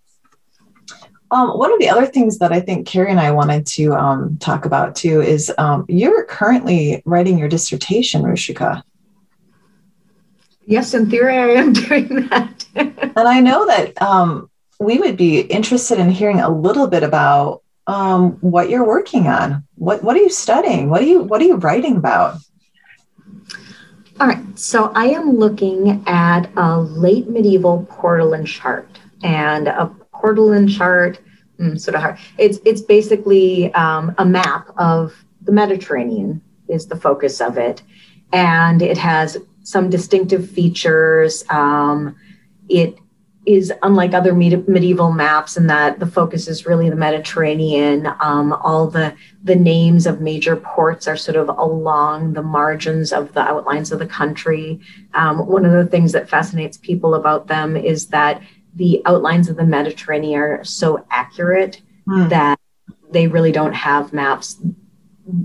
Um, 1.29 1.57
one 1.57 1.73
of 1.73 1.79
the 1.79 1.89
other 1.89 2.05
things 2.05 2.39
that 2.39 2.53
I 2.53 2.61
think 2.61 2.87
Carrie 2.87 3.11
and 3.11 3.19
I 3.19 3.31
wanted 3.31 3.65
to 3.67 3.93
um, 3.93 4.37
talk 4.37 4.65
about 4.65 4.95
too 4.95 5.21
is 5.21 5.51
um, 5.57 5.85
you're 5.89 6.23
currently 6.23 7.01
writing 7.05 7.37
your 7.37 7.49
dissertation, 7.49 8.23
Rushika. 8.23 8.81
Yes, 10.65 10.93
in 10.93 11.09
theory, 11.09 11.37
I 11.37 11.47
am 11.49 11.73
doing 11.73 12.27
that. 12.29 12.65
and 12.75 13.17
I 13.17 13.39
know 13.39 13.65
that 13.67 14.01
um, 14.01 14.49
we 14.79 14.99
would 14.99 15.17
be 15.17 15.41
interested 15.41 15.99
in 15.99 16.09
hearing 16.09 16.39
a 16.39 16.49
little 16.49 16.87
bit 16.87 17.03
about 17.03 17.61
um, 17.88 18.34
what 18.41 18.69
you're 18.69 18.86
working 18.86 19.28
on. 19.28 19.63
What 19.76 20.04
What 20.04 20.15
are 20.15 20.19
you 20.19 20.30
studying? 20.30 20.89
What 20.89 21.02
are 21.02 21.06
you 21.06 21.23
What 21.23 21.41
are 21.41 21.45
you 21.45 21.56
writing 21.56 21.97
about? 21.97 22.38
All 24.19 24.28
right, 24.28 24.60
so 24.60 24.91
I 24.95 25.06
am 25.06 25.38
looking 25.38 26.04
at 26.08 26.50
a 26.58 26.80
late 26.80 27.30
medieval 27.30 27.88
Portolan 27.89 28.45
chart, 28.47 28.89
and 29.23 29.67
a 29.67 29.91
Portolan 30.13 30.67
chart, 30.76 31.19
mm, 31.60 31.80
sort 31.80 31.95
of 31.95 32.02
hard. 32.02 32.17
It's 32.38 32.60
it's 32.65 32.82
basically 32.82 33.73
um, 33.73 34.13
a 34.17 34.26
map 34.26 34.69
of 34.78 35.13
the 35.43 35.52
Mediterranean 35.52 36.41
is 36.67 36.88
the 36.88 36.95
focus 36.95 37.39
of 37.39 37.58
it, 37.58 37.84
and 38.34 38.82
it 38.82 38.97
has 38.97 39.38
some 39.63 39.89
distinctive 39.89 40.50
features. 40.50 41.45
Um, 41.50 42.15
it 42.69 42.97
is 43.47 43.71
unlike 43.81 44.13
other 44.13 44.33
med- 44.33 44.67
medieval 44.67 45.12
maps 45.12 45.55
in 45.55 45.67
that 45.67 45.99
the 45.99 46.05
focus 46.05 46.49
is 46.49 46.65
really 46.65 46.89
the 46.89 46.97
Mediterranean. 46.97 48.05
Um, 48.19 48.51
all 48.51 48.88
the 48.88 49.15
the 49.41 49.55
names 49.55 50.05
of 50.05 50.19
major 50.19 50.57
ports 50.57 51.07
are 51.07 51.15
sort 51.15 51.38
of 51.38 51.47
along 51.47 52.33
the 52.33 52.43
margins 52.43 53.13
of 53.13 53.33
the 53.33 53.39
outlines 53.39 53.93
of 53.93 53.99
the 53.99 54.05
country. 54.05 54.81
Um, 55.13 55.47
one 55.47 55.65
of 55.65 55.71
the 55.71 55.86
things 55.86 56.12
that 56.12 56.29
fascinates 56.29 56.77
people 56.77 57.15
about 57.15 57.47
them 57.47 57.77
is 57.77 58.07
that 58.07 58.41
the 58.75 59.01
outlines 59.05 59.47
of 59.47 59.55
the 59.55 59.65
Mediterranean 59.65 60.39
are 60.39 60.63
so 60.65 61.05
accurate 61.10 61.81
mm. 62.07 62.29
that 62.29 62.60
they 63.12 63.27
really 63.27 63.53
don't 63.53 63.73
have 63.73 64.12
maps 64.12 64.62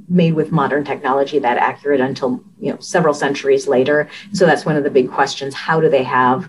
made 0.09 0.35
with 0.35 0.51
modern 0.51 0.85
technology 0.85 1.39
that 1.39 1.57
accurate 1.57 2.01
until 2.01 2.43
you 2.59 2.73
know 2.73 2.79
several 2.79 3.15
centuries 3.15 3.67
later 3.67 4.09
so 4.33 4.47
that's 4.47 4.65
one 4.65 4.77
of 4.77 4.85
the 4.85 4.91
big 4.91 5.11
questions 5.11 5.55
how 5.55 5.81
do 5.81 5.89
they 5.89 6.05
have 6.05 6.49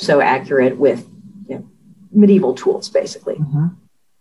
so 0.00 0.20
accurate 0.20 0.76
with 0.76 1.08
you 1.48 1.56
know, 1.56 1.68
medieval 2.12 2.54
tools 2.54 2.88
basically 2.88 3.36
mm-hmm. 3.36 3.66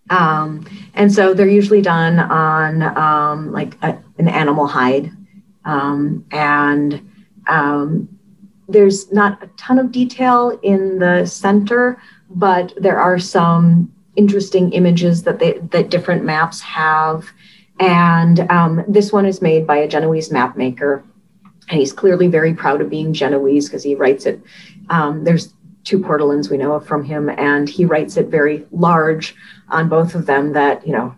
um, 0.10 0.66
and 0.94 1.12
so 1.12 1.34
they're 1.34 1.48
usually 1.48 1.82
done 1.82 2.20
on 2.20 2.82
um, 2.98 3.52
like 3.52 3.76
a, 3.82 3.98
an 4.18 4.28
animal 4.28 4.68
hide 4.68 5.12
um, 5.66 6.26
and 6.32 7.10
um, 7.48 8.08
there's 8.68 9.12
not 9.12 9.42
a 9.44 9.48
ton 9.58 9.80
of 9.80 9.92
detail 9.92 10.60
in 10.64 11.00
the 11.00 11.26
center 11.26 12.02
but 12.30 12.74
there 12.78 13.00
are 13.00 13.18
some 13.18 13.92
interesting 14.16 14.72
images 14.74 15.24
that 15.24 15.40
they 15.40 15.54
that 15.72 15.90
different 15.90 16.24
maps 16.24 16.60
have 16.62 17.32
and 17.80 18.40
um, 18.52 18.84
this 18.88 19.12
one 19.12 19.26
is 19.26 19.42
made 19.42 19.66
by 19.66 19.78
a 19.78 19.88
Genoese 19.88 20.32
map 20.32 20.58
maker. 20.58 21.04
And 21.70 21.80
he's 21.80 21.94
clearly 21.94 22.28
very 22.28 22.54
proud 22.54 22.82
of 22.82 22.90
being 22.90 23.14
Genoese 23.14 23.68
because 23.68 23.84
he 23.84 23.96
writes 23.96 24.26
it. 24.26 24.42
Um, 24.90 25.24
there's 25.24 25.54
two 25.84 26.00
Portolans 26.00 26.50
we 26.50 26.58
know 26.58 26.74
of 26.74 26.86
from 26.86 27.04
him, 27.04 27.30
and 27.30 27.68
he 27.70 27.86
writes 27.86 28.18
it 28.18 28.28
very 28.28 28.66
large 28.72 29.36
on 29.70 29.90
both 29.90 30.16
of 30.16 30.26
them 30.26 30.54
that, 30.54 30.86
you 30.86 30.94
know, 30.94 31.16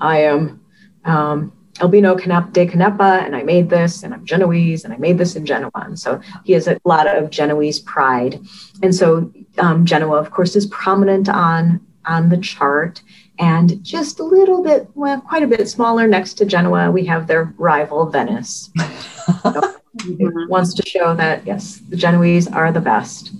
I 0.00 0.22
am 0.22 0.60
um, 1.04 1.52
Albino 1.80 2.14
de 2.14 2.66
Canepa, 2.66 3.24
and 3.24 3.34
I 3.36 3.42
made 3.42 3.70
this, 3.70 4.02
and 4.02 4.12
I'm 4.12 4.24
Genoese, 4.24 4.84
and 4.84 4.92
I 4.92 4.96
made 4.96 5.18
this 5.18 5.36
in 5.36 5.46
Genoa. 5.46 5.70
And 5.74 5.98
so 5.98 6.20
he 6.44 6.52
has 6.52 6.66
a 6.68 6.78
lot 6.84 7.06
of 7.06 7.30
Genoese 7.30 7.80
pride. 7.80 8.40
And 8.82 8.94
so 8.94 9.32
um, 9.58 9.86
Genoa, 9.86 10.18
of 10.18 10.30
course, 10.30 10.56
is 10.56 10.66
prominent 10.66 11.28
on 11.28 11.80
on 12.06 12.28
the 12.28 12.38
chart. 12.38 13.02
And 13.38 13.82
just 13.84 14.20
a 14.20 14.24
little 14.24 14.62
bit, 14.62 14.88
well, 14.94 15.20
quite 15.20 15.42
a 15.42 15.46
bit 15.46 15.68
smaller 15.68 16.06
next 16.06 16.34
to 16.34 16.44
Genoa, 16.44 16.90
we 16.90 17.04
have 17.06 17.26
their 17.26 17.54
rival 17.56 18.06
Venice. 18.06 18.70
so 19.42 19.74
wants 20.48 20.74
to 20.74 20.88
show 20.88 21.14
that, 21.14 21.46
yes, 21.46 21.80
the 21.88 21.96
Genoese 21.96 22.48
are 22.48 22.72
the 22.72 22.80
best. 22.80 23.32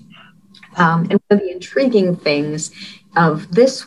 Um, 0.81 1.07
and 1.11 1.21
one 1.29 1.38
of 1.38 1.40
the 1.40 1.51
intriguing 1.51 2.16
things 2.16 2.71
of 3.16 3.53
this, 3.53 3.87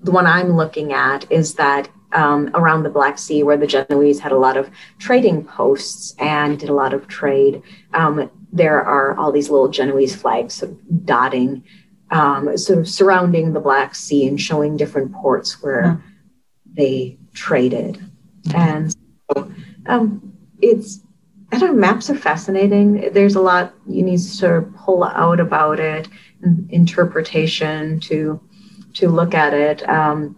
the 0.00 0.10
one 0.10 0.26
I'm 0.26 0.56
looking 0.56 0.92
at, 0.92 1.30
is 1.30 1.54
that 1.54 1.88
um, 2.12 2.50
around 2.54 2.82
the 2.82 2.90
Black 2.90 3.18
Sea, 3.18 3.42
where 3.42 3.56
the 3.56 3.66
Genoese 3.66 4.18
had 4.18 4.32
a 4.32 4.38
lot 4.38 4.56
of 4.56 4.70
trading 4.98 5.44
posts 5.44 6.14
and 6.18 6.58
did 6.58 6.68
a 6.68 6.74
lot 6.74 6.92
of 6.92 7.06
trade, 7.06 7.62
um, 7.94 8.30
there 8.52 8.82
are 8.82 9.16
all 9.16 9.30
these 9.30 9.50
little 9.50 9.68
Genoese 9.68 10.16
flags 10.16 10.54
sort 10.54 10.72
of 10.72 11.06
dotting 11.06 11.62
um, 12.10 12.56
sort 12.56 12.78
of 12.78 12.88
surrounding 12.88 13.52
the 13.52 13.60
Black 13.60 13.94
Sea 13.94 14.26
and 14.26 14.40
showing 14.40 14.76
different 14.76 15.12
ports 15.12 15.62
where 15.62 15.82
mm. 15.82 16.02
they 16.72 17.18
traded. 17.34 18.02
And 18.54 18.92
so 18.92 19.52
um, 19.86 20.32
it's, 20.60 21.00
I 21.52 21.58
don't 21.58 21.74
know, 21.74 21.80
maps 21.80 22.10
are 22.10 22.16
fascinating. 22.16 23.12
There's 23.12 23.36
a 23.36 23.40
lot 23.40 23.74
you 23.86 24.02
need 24.02 24.18
to 24.18 24.22
sort 24.22 24.62
of 24.62 24.74
pull 24.74 25.04
out 25.04 25.40
about 25.40 25.78
it, 25.78 26.08
interpretation 26.70 28.00
to 28.00 28.40
to 28.94 29.08
look 29.08 29.34
at 29.34 29.54
it. 29.54 29.88
Um, 29.88 30.36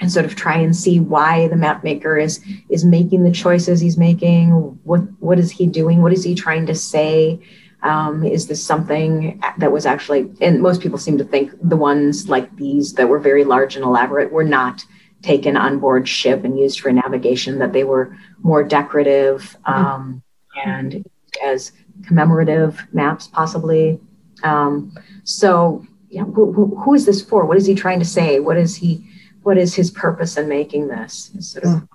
and 0.00 0.12
sort 0.12 0.24
of 0.24 0.36
try 0.36 0.56
and 0.56 0.76
see 0.76 1.00
why 1.00 1.48
the 1.48 1.56
map 1.56 1.82
maker 1.82 2.16
is 2.16 2.40
is 2.70 2.84
making 2.84 3.24
the 3.24 3.32
choices 3.32 3.80
he's 3.80 3.98
making 3.98 4.50
what 4.84 5.00
what 5.18 5.40
is 5.40 5.50
he 5.50 5.66
doing 5.66 6.02
what 6.02 6.12
is 6.12 6.22
he 6.22 6.36
trying 6.36 6.66
to 6.66 6.74
say 6.74 7.40
um, 7.82 8.24
is 8.24 8.48
this 8.48 8.64
something 8.64 9.40
that 9.58 9.70
was 9.70 9.86
actually, 9.86 10.30
and 10.40 10.60
most 10.60 10.80
people 10.80 10.98
seem 10.98 11.18
to 11.18 11.24
think 11.24 11.52
the 11.62 11.76
ones 11.76 12.28
like 12.28 12.54
these 12.56 12.94
that 12.94 13.08
were 13.08 13.20
very 13.20 13.44
large 13.44 13.76
and 13.76 13.84
elaborate 13.84 14.32
were 14.32 14.44
not 14.44 14.84
taken 15.22 15.56
on 15.56 15.78
board 15.78 16.08
ship 16.08 16.44
and 16.44 16.58
used 16.58 16.80
for 16.80 16.92
navigation, 16.92 17.58
that 17.58 17.72
they 17.72 17.84
were 17.84 18.16
more 18.42 18.64
decorative 18.64 19.56
um, 19.66 20.22
and 20.64 21.04
as 21.44 21.72
commemorative 22.06 22.84
maps, 22.92 23.28
possibly. 23.28 24.00
Um, 24.42 24.92
so, 25.24 25.84
yeah, 26.08 26.24
who, 26.24 26.74
who 26.76 26.94
is 26.94 27.04
this 27.06 27.20
for? 27.22 27.44
What 27.46 27.56
is 27.56 27.66
he 27.66 27.74
trying 27.74 27.98
to 27.98 28.04
say? 28.04 28.40
What 28.40 28.56
is 28.56 28.76
he? 28.76 29.06
What 29.42 29.58
is 29.58 29.74
his 29.74 29.90
purpose 29.90 30.36
in 30.36 30.48
making 30.48 30.88
this? 30.88 31.30
Sort 31.40 31.64
of 31.64 31.88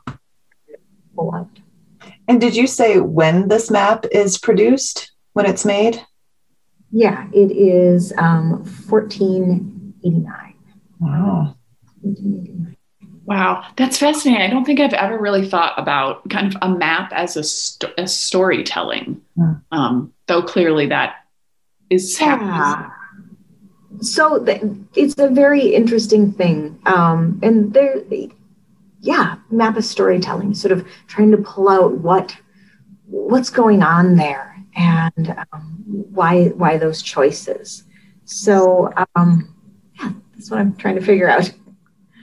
pull 1.15 1.33
out. 1.35 1.49
And 2.27 2.39
did 2.39 2.55
you 2.55 2.67
say 2.67 2.99
when 2.99 3.47
this 3.47 3.69
map 3.69 4.05
is 4.11 4.37
produced? 4.37 5.11
when 5.33 5.47
it's 5.47 5.65
made? 5.65 5.99
Yeah, 6.91 7.27
it 7.33 7.51
is 7.51 8.13
um, 8.19 8.63
1489. 8.87 10.53
Wow. 10.99 11.55
Wow, 13.25 13.65
that's 13.77 13.97
fascinating. 13.97 14.41
I 14.43 14.49
don't 14.49 14.63
think 14.65 14.79
I've 14.79 14.93
ever 14.93 15.17
really 15.19 15.47
thought 15.47 15.73
about 15.77 16.29
kind 16.29 16.53
of 16.53 16.59
a 16.61 16.69
map 16.69 17.11
as 17.15 17.35
a, 17.37 17.43
sto- 17.43 17.93
a 17.97 18.07
storytelling, 18.07 19.21
Hmm. 19.35 19.53
um, 19.71 20.13
though 20.27 20.43
clearly 20.43 20.85
that 20.87 21.22
is. 21.93 22.19
Yeah. 22.19 22.89
So 24.01 24.39
the, 24.39 24.77
it's 24.95 25.17
a 25.17 25.29
very 25.29 25.67
interesting 25.67 26.31
thing. 26.31 26.79
Um, 26.85 27.39
and 27.43 27.73
there, 27.73 27.95
yeah, 29.01 29.35
map 29.49 29.77
of 29.77 29.85
storytelling, 29.85 30.53
sort 30.55 30.71
of 30.71 30.87
trying 31.07 31.31
to 31.31 31.37
pull 31.37 31.69
out 31.69 31.97
what 31.99 32.35
what's 33.05 33.49
going 33.49 33.83
on 33.83 34.15
there 34.15 34.57
and 34.75 35.35
um, 35.51 35.83
why 35.85 36.47
why 36.49 36.77
those 36.77 37.01
choices. 37.01 37.83
So 38.25 38.91
um, 39.15 39.53
yeah, 39.99 40.11
that's 40.33 40.49
what 40.49 40.59
I'm 40.59 40.75
trying 40.75 40.95
to 40.95 41.01
figure 41.01 41.29
out. 41.29 41.51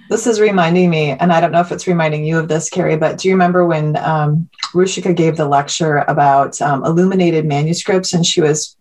This 0.09 0.27
is 0.27 0.41
reminding 0.41 0.91
me, 0.91 1.13
and 1.13 1.33
I 1.33 1.41
don't 1.41 1.53
know 1.53 1.61
if 1.61 1.71
it's 1.71 1.87
reminding 1.87 2.25
you 2.25 2.37
of 2.37 2.49
this, 2.49 2.69
Carrie, 2.69 2.97
but 2.97 3.19
do 3.19 3.29
you 3.29 3.35
remember 3.35 3.65
when 3.65 3.97
um, 3.99 4.49
Rushika 4.75 5.15
gave 5.15 5.37
the 5.37 5.47
lecture 5.47 5.99
about 6.09 6.61
um, 6.61 6.85
illuminated 6.85 7.45
manuscripts 7.47 8.13
and 8.13 8.27
she 8.27 8.41
was 8.41 8.77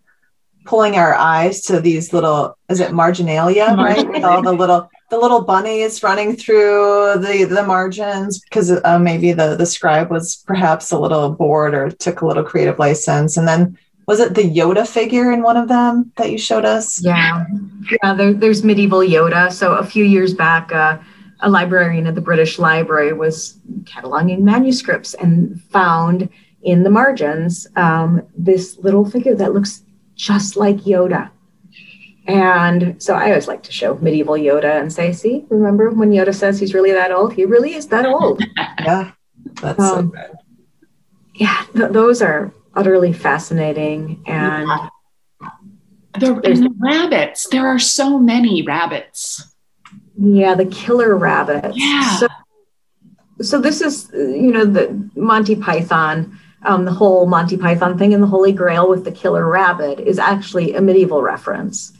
pulling 0.70 0.94
our 0.94 1.14
eyes 1.16 1.62
to 1.62 1.80
these 1.80 2.12
little, 2.12 2.56
is 2.68 2.78
it 2.78 2.92
marginalia, 2.92 3.74
right? 3.76 4.08
With 4.08 4.22
all 4.22 4.40
the 4.40 4.52
little, 4.52 4.88
the 5.10 5.18
little 5.18 5.42
bunnies 5.42 6.00
running 6.04 6.36
through 6.36 7.14
the, 7.16 7.42
the 7.42 7.64
margins 7.64 8.38
because 8.38 8.70
uh, 8.70 8.98
maybe 9.00 9.32
the, 9.32 9.56
the 9.56 9.66
scribe 9.66 10.12
was 10.12 10.36
perhaps 10.46 10.92
a 10.92 10.98
little 11.00 11.32
bored 11.32 11.74
or 11.74 11.90
took 11.90 12.20
a 12.20 12.26
little 12.26 12.44
creative 12.44 12.78
license. 12.78 13.36
And 13.36 13.48
then 13.48 13.76
was 14.06 14.20
it 14.20 14.36
the 14.36 14.42
Yoda 14.42 14.86
figure 14.86 15.32
in 15.32 15.42
one 15.42 15.56
of 15.56 15.66
them 15.66 16.12
that 16.16 16.30
you 16.30 16.38
showed 16.38 16.64
us? 16.64 17.02
Yeah, 17.02 17.46
yeah. 17.90 18.14
There, 18.14 18.32
there's 18.32 18.62
medieval 18.62 19.00
Yoda. 19.00 19.52
So 19.52 19.74
a 19.74 19.84
few 19.84 20.04
years 20.04 20.34
back, 20.34 20.72
uh, 20.72 20.98
a 21.40 21.50
librarian 21.50 22.06
at 22.06 22.14
the 22.14 22.20
British 22.20 22.60
Library 22.60 23.12
was 23.12 23.58
cataloging 23.82 24.42
manuscripts 24.42 25.14
and 25.14 25.60
found 25.62 26.28
in 26.62 26.84
the 26.84 26.90
margins 26.90 27.66
um, 27.74 28.22
this 28.36 28.78
little 28.78 29.10
figure 29.10 29.34
that 29.34 29.52
looks 29.52 29.82
just 30.20 30.56
like 30.56 30.76
Yoda. 30.78 31.30
And 32.26 33.02
so 33.02 33.14
I 33.14 33.28
always 33.30 33.48
like 33.48 33.62
to 33.64 33.72
show 33.72 33.94
medieval 33.96 34.34
Yoda 34.34 34.80
and 34.80 34.92
say, 34.92 35.12
see, 35.12 35.44
remember 35.48 35.90
when 35.90 36.10
Yoda 36.10 36.34
says 36.34 36.60
he's 36.60 36.74
really 36.74 36.92
that 36.92 37.10
old? 37.10 37.32
He 37.32 37.44
really 37.44 37.74
is 37.74 37.86
that 37.88 38.06
old. 38.06 38.42
Yeah, 38.84 39.12
that's 39.62 39.78
so 39.78 39.96
Um, 39.96 40.10
good. 40.10 40.30
yeah, 41.34 41.64
th- 41.74 41.92
those 41.92 42.20
are 42.22 42.52
utterly 42.74 43.12
fascinating. 43.12 44.22
And 44.26 44.68
The, 46.18 46.34
and 46.44 46.56
the 46.66 46.74
rabbits, 46.78 47.48
there 47.48 47.66
are 47.66 47.78
so 47.78 48.18
many 48.18 48.62
rabbits. 48.62 49.54
Yeah, 50.18 50.54
the 50.54 50.66
killer 50.66 51.16
rabbits. 51.16 51.76
Yeah. 51.76 52.16
So, 52.18 52.28
so 53.42 53.60
this 53.60 53.80
is, 53.80 54.10
you 54.12 54.52
know, 54.52 54.64
the 54.66 55.08
Monty 55.16 55.56
Python, 55.56 56.38
um, 56.64 56.84
the 56.84 56.92
whole 56.92 57.26
Monty 57.26 57.56
Python 57.56 57.98
thing 57.98 58.12
and 58.14 58.22
the 58.22 58.26
Holy 58.26 58.52
Grail 58.52 58.88
with 58.88 59.04
the 59.04 59.12
killer 59.12 59.46
rabbit 59.48 60.00
is 60.00 60.18
actually 60.18 60.74
a 60.74 60.80
medieval 60.80 61.22
reference. 61.22 61.92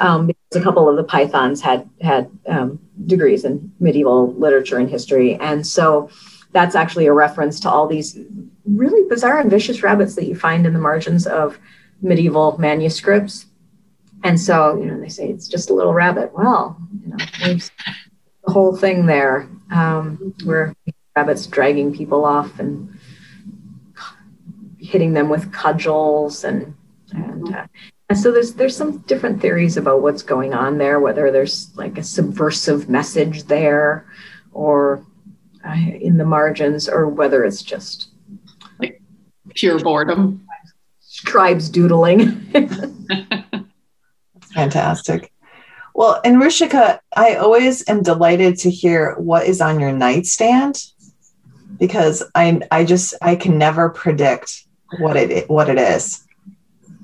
Um, 0.00 0.26
because 0.26 0.56
a 0.56 0.60
couple 0.60 0.88
of 0.88 0.96
the 0.96 1.04
pythons 1.04 1.60
had 1.60 1.88
had 2.00 2.28
um, 2.48 2.80
degrees 3.06 3.44
in 3.44 3.72
medieval 3.78 4.34
literature 4.34 4.76
and 4.78 4.90
history, 4.90 5.36
and 5.36 5.64
so 5.64 6.10
that's 6.50 6.74
actually 6.74 7.06
a 7.06 7.12
reference 7.12 7.60
to 7.60 7.70
all 7.70 7.86
these 7.86 8.18
really 8.64 9.08
bizarre 9.08 9.38
and 9.38 9.50
vicious 9.50 9.82
rabbits 9.84 10.16
that 10.16 10.26
you 10.26 10.34
find 10.34 10.66
in 10.66 10.72
the 10.72 10.80
margins 10.80 11.28
of 11.28 11.60
medieval 12.02 12.58
manuscripts. 12.58 13.46
And 14.24 14.40
so, 14.40 14.76
you 14.76 14.86
know, 14.86 15.00
they 15.00 15.08
say 15.08 15.28
it's 15.28 15.46
just 15.46 15.70
a 15.70 15.74
little 15.74 15.94
rabbit. 15.94 16.32
Well, 16.34 16.76
you 17.04 17.10
know, 17.10 17.16
the 17.46 18.52
whole 18.52 18.76
thing 18.76 19.06
there 19.06 19.48
um, 19.70 20.34
where 20.44 20.74
rabbits 21.14 21.46
dragging 21.46 21.94
people 21.94 22.24
off 22.24 22.58
and 22.58 22.97
hitting 24.88 25.12
them 25.12 25.28
with 25.28 25.52
cudgels 25.52 26.44
and 26.44 26.74
and, 27.12 27.54
uh, 27.54 27.66
and 28.08 28.18
so 28.18 28.32
there's 28.32 28.54
there's 28.54 28.76
some 28.76 28.98
different 28.98 29.40
theories 29.40 29.76
about 29.76 30.00
what's 30.00 30.22
going 30.22 30.54
on 30.54 30.78
there, 30.78 30.98
whether 30.98 31.30
there's 31.30 31.76
like 31.76 31.98
a 31.98 32.02
subversive 32.02 32.88
message 32.88 33.44
there, 33.44 34.06
or 34.52 35.04
uh, 35.66 35.76
in 36.00 36.16
the 36.16 36.24
margins, 36.24 36.88
or 36.88 37.06
whether 37.08 37.44
it's 37.44 37.62
just 37.62 38.08
like 38.78 39.02
Pure 39.54 39.80
boredom. 39.80 40.46
scribes 41.00 41.68
doodling. 41.68 42.40
Fantastic. 44.54 45.32
Well, 45.94 46.20
and 46.24 46.36
Rushika, 46.36 47.00
I 47.14 47.34
always 47.34 47.86
am 47.88 48.02
delighted 48.02 48.56
to 48.58 48.70
hear 48.70 49.16
what 49.16 49.46
is 49.46 49.60
on 49.60 49.80
your 49.80 49.92
nightstand 49.92 50.82
because 51.78 52.22
I 52.34 52.60
I 52.70 52.84
just 52.84 53.14
I 53.20 53.36
can 53.36 53.58
never 53.58 53.90
predict 53.90 54.67
what 54.98 55.16
it 55.16 55.48
what 55.48 55.68
it 55.68 55.78
is. 55.78 56.24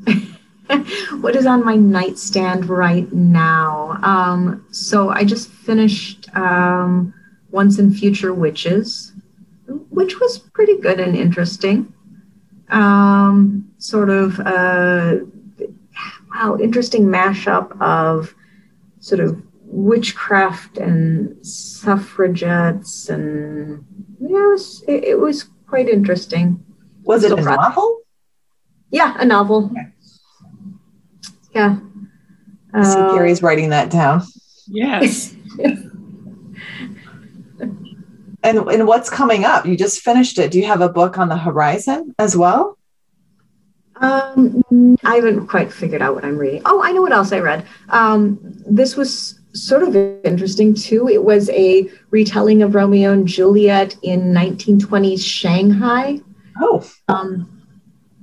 what 1.21 1.37
is 1.37 1.47
on 1.47 1.65
my 1.65 1.77
nightstand 1.77 2.69
right 2.69 3.11
now? 3.13 3.99
Um, 4.03 4.67
so 4.71 5.11
I 5.11 5.25
just 5.25 5.51
finished 5.51 6.35
um, 6.37 7.13
Once 7.51 7.79
and 7.79 7.97
Future 7.97 8.33
Witches, 8.33 9.13
which 9.91 10.21
was 10.21 10.39
pretty 10.39 10.79
good 10.79 11.01
and 11.01 11.17
interesting. 11.17 11.93
Um, 12.71 13.71
sort 13.79 14.09
of, 14.09 14.41
uh, 14.41 15.17
wow, 16.35 16.57
interesting 16.61 17.05
mashup 17.05 17.79
of 17.81 18.35
sort 19.01 19.21
of 19.21 19.41
witchcraft 19.67 20.79
and 20.79 21.45
suffragettes, 21.47 23.11
and 23.11 23.85
yeah, 24.19 24.45
it 24.45 24.49
was, 24.49 24.85
it, 24.89 25.05
it 25.05 25.19
was 25.21 25.45
quite 25.67 25.89
interesting. 25.89 26.65
Was 27.05 27.25
it 27.25 27.33
a 27.33 27.37
novel? 27.41 28.01
Yeah, 28.91 29.15
a 29.19 29.25
novel. 29.25 29.71
Yeah. 31.55 31.79
I 32.73 32.83
see 32.83 32.99
Uh, 32.99 33.13
Carrie's 33.15 33.43
writing 33.43 33.71
that 33.71 33.91
down. 33.91 34.23
Yes. 34.67 35.35
And 38.45 38.59
and 38.59 38.87
what's 38.87 39.09
coming 39.09 39.47
up? 39.47 39.65
You 39.65 39.75
just 39.75 40.03
finished 40.03 40.39
it. 40.39 40.51
Do 40.51 40.59
you 40.59 40.67
have 40.67 40.83
a 40.83 40.89
book 40.91 41.17
on 41.19 41.31
the 41.31 41.37
horizon 41.39 42.15
as 42.19 42.37
well? 42.37 42.77
Um, 43.97 44.63
I 45.03 45.15
haven't 45.15 45.47
quite 45.47 45.73
figured 45.73 46.03
out 46.03 46.15
what 46.15 46.27
I'm 46.27 46.37
reading. 46.37 46.61
Oh, 46.67 46.83
I 46.85 46.93
know 46.93 47.01
what 47.01 47.13
else 47.13 47.33
I 47.33 47.39
read. 47.39 47.65
Um, 47.89 48.39
this 48.69 48.97
was 48.97 49.41
sort 49.55 49.83
of 49.83 49.97
interesting 49.97 50.75
too. 50.75 51.09
It 51.09 51.25
was 51.25 51.49
a 51.51 51.89
retelling 52.11 52.63
of 52.63 52.75
Romeo 52.75 53.13
and 53.13 53.27
Juliet 53.27 53.97
in 54.03 54.35
1920s 54.35 55.25
Shanghai 55.25 56.21
Oh, 56.61 56.89
um, 57.09 57.63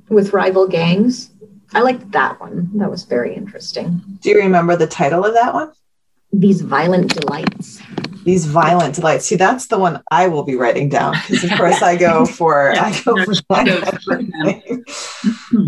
with 0.09 0.33
rival 0.33 0.67
gangs. 0.67 1.31
I 1.73 1.81
liked 1.81 2.11
that 2.11 2.39
one. 2.39 2.69
That 2.77 2.91
was 2.91 3.03
very 3.03 3.33
interesting. 3.33 4.01
do 4.21 4.29
you 4.29 4.37
remember 4.37 4.75
the 4.75 4.87
title 4.87 5.23
of 5.23 5.33
that 5.33 5.53
one? 5.53 5.71
These 6.33 6.61
violent 6.61 7.13
delights. 7.13 7.81
These 8.23 8.45
violent 8.45 8.95
delights. 8.95 9.25
See, 9.25 9.35
that's 9.35 9.67
the 9.67 9.79
one 9.79 10.01
I 10.11 10.27
will 10.27 10.43
be 10.43 10.55
writing 10.55 10.89
down 10.89 11.13
because, 11.13 11.43
of 11.43 11.51
course, 11.57 11.81
I 11.81 11.97
go 11.97 12.25
for 12.37 12.73
I 12.77 12.91
go 13.03 13.25
for. 13.25 13.33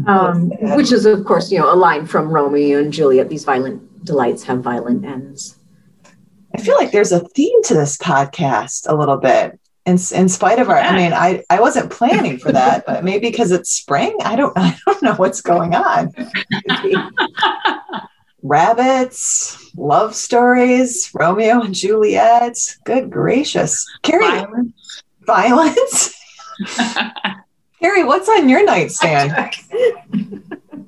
Um, 0.08 0.50
which 0.76 0.92
is, 0.92 1.06
of 1.06 1.26
course, 1.26 1.52
you 1.52 1.60
know, 1.60 1.72
a 1.72 1.76
line 1.76 2.06
from 2.06 2.30
Romeo 2.30 2.80
and 2.80 2.92
Juliet. 2.92 3.30
These 3.30 3.44
violent 3.44 4.06
delights 4.06 4.44
have 4.44 4.62
violent 4.62 5.06
ends. 5.06 5.58
I 6.56 6.62
feel 6.62 6.76
like 6.76 6.92
there's 6.92 7.12
a 7.12 7.20
theme 7.20 7.64
to 7.64 7.74
this 7.74 7.98
podcast 7.98 8.86
a 8.88 8.96
little 8.96 9.18
bit. 9.18 9.60
In, 9.86 9.98
in 10.16 10.30
spite 10.30 10.60
of 10.60 10.70
our, 10.70 10.78
I 10.78 10.96
mean, 10.96 11.12
I, 11.12 11.44
I 11.50 11.60
wasn't 11.60 11.92
planning 11.92 12.38
for 12.38 12.54
that, 12.54 12.86
but 12.86 13.04
maybe 13.04 13.30
because 13.30 13.52
it's 13.52 13.72
spring, 13.72 14.16
I 14.24 14.38
don't 14.38 14.54
I 14.58 14.78
don't 14.86 15.04
know 15.04 15.16
what's 15.16 15.42
going 15.42 15.76
on. 15.76 16.14
Rabbits, 18.44 19.72
love 19.76 20.16
stories, 20.16 21.10
Romeo 21.14 21.62
and 21.62 21.74
Juliet. 21.74 22.58
Good 22.86 23.10
gracious, 23.10 23.86
Carrie, 24.02 24.26
Violence. 24.26 25.04
violence. 25.26 26.14
Carrie, 27.82 28.04
what's 28.04 28.30
on 28.30 28.48
your 28.50 28.66
nightstand? 28.66 29.34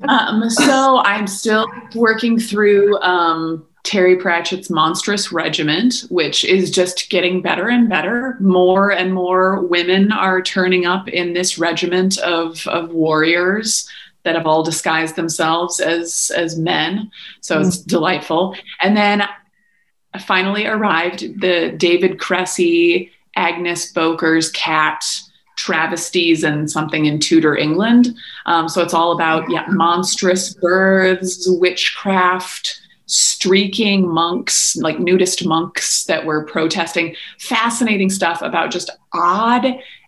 um, 0.08 0.49
so 0.49 0.99
I'm 0.99 1.27
still 1.27 1.67
working 1.95 2.39
through 2.39 2.97
um, 3.01 3.65
Terry 3.85 4.17
Pratchett's 4.17 4.69
Monstrous 4.69 5.31
Regiment, 5.31 6.05
which 6.09 6.43
is 6.43 6.71
just 6.71 7.09
getting 7.09 7.41
better 7.41 7.69
and 7.69 7.87
better. 7.87 8.35
More 8.39 8.91
and 8.91 9.13
more 9.13 9.61
women 9.61 10.11
are 10.11 10.41
turning 10.41 10.85
up 10.85 11.07
in 11.07 11.33
this 11.33 11.57
regiment 11.57 12.17
of, 12.17 12.65
of 12.67 12.89
warriors 12.89 13.89
that 14.23 14.35
have 14.35 14.47
all 14.47 14.63
disguised 14.63 15.15
themselves 15.15 15.79
as 15.79 16.31
as 16.35 16.57
men. 16.57 17.11
So 17.41 17.61
it's 17.61 17.77
delightful. 17.77 18.55
And 18.81 18.97
then 18.97 19.23
finally 20.19 20.65
arrived 20.65 21.39
the 21.39 21.73
David 21.77 22.19
Cressy, 22.19 23.11
Agnes 23.35 23.91
Bowker's 23.91 24.49
cat 24.51 25.05
travesties 25.57 26.43
and 26.43 26.69
something 26.69 27.05
in 27.05 27.19
Tudor 27.19 27.55
England. 27.55 28.15
Um, 28.45 28.67
so 28.67 28.81
it's 28.81 28.93
all 28.93 29.11
about 29.13 29.49
yeah, 29.49 29.65
monstrous 29.69 30.53
births, 30.53 31.47
witchcraft, 31.47 32.81
streaking 33.05 34.07
monks, 34.07 34.75
like 34.77 34.99
nudist 34.99 35.45
monks 35.45 36.05
that 36.05 36.25
were 36.25 36.45
protesting. 36.45 37.15
Fascinating 37.39 38.09
stuff 38.09 38.41
about 38.41 38.71
just 38.71 38.89
odd 39.13 39.65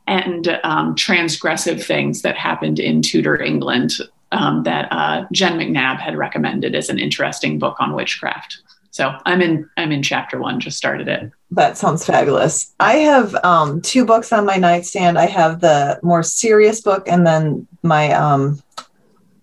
and 0.07 0.59
um, 0.63 0.95
transgressive 0.95 1.83
things 1.83 2.21
that 2.21 2.37
happened 2.37 2.79
in 2.79 3.01
Tudor 3.01 3.41
England 3.41 3.93
um, 4.31 4.63
that 4.63 4.87
uh, 4.91 5.25
Jen 5.31 5.57
McNabb 5.57 5.99
had 5.99 6.17
recommended 6.17 6.75
as 6.75 6.89
an 6.89 6.99
interesting 6.99 7.59
book 7.59 7.75
on 7.79 7.93
witchcraft. 7.93 8.61
So 8.91 9.15
I'm 9.25 9.41
in 9.41 9.69
I'm 9.77 9.91
in 9.91 10.01
chapter 10.01 10.39
one. 10.39 10.59
Just 10.59 10.77
started 10.77 11.07
it. 11.07 11.31
That 11.51 11.77
sounds 11.77 12.03
fabulous. 12.03 12.73
I 12.79 12.95
have 12.95 13.35
um, 13.43 13.79
two 13.81 14.05
books 14.05 14.33
on 14.33 14.45
my 14.45 14.57
nightstand. 14.57 15.19
I 15.19 15.27
have 15.27 15.61
the 15.61 15.99
more 16.01 16.23
serious 16.23 16.81
book 16.81 17.07
and 17.07 17.25
then 17.25 17.67
my 17.83 18.11
um, 18.13 18.59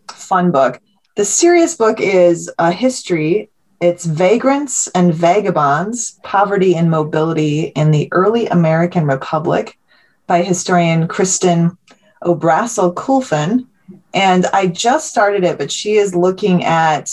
fun 0.09 0.51
book. 0.51 0.81
The 1.17 1.25
serious 1.25 1.77
book 1.77 2.01
is 2.01 2.51
a 2.59 2.73
history. 2.73 3.49
It's 3.81 4.05
Vagrants 4.05 4.89
and 4.97 5.15
Vagabonds 5.15 6.19
Poverty 6.25 6.75
and 6.75 6.91
Mobility 6.91 7.67
in 7.77 7.93
the 7.93 8.09
Early 8.11 8.49
American 8.49 9.07
Republic 9.07 9.79
by 10.27 10.43
historian 10.43 11.07
Kristen 11.07 11.79
Obrasil 12.25 12.95
Kulfin. 12.95 13.65
And 14.13 14.47
I 14.47 14.67
just 14.67 15.09
started 15.09 15.45
it, 15.45 15.57
but 15.57 15.71
she 15.71 15.95
is 15.95 16.17
looking 16.17 16.65
at 16.65 17.13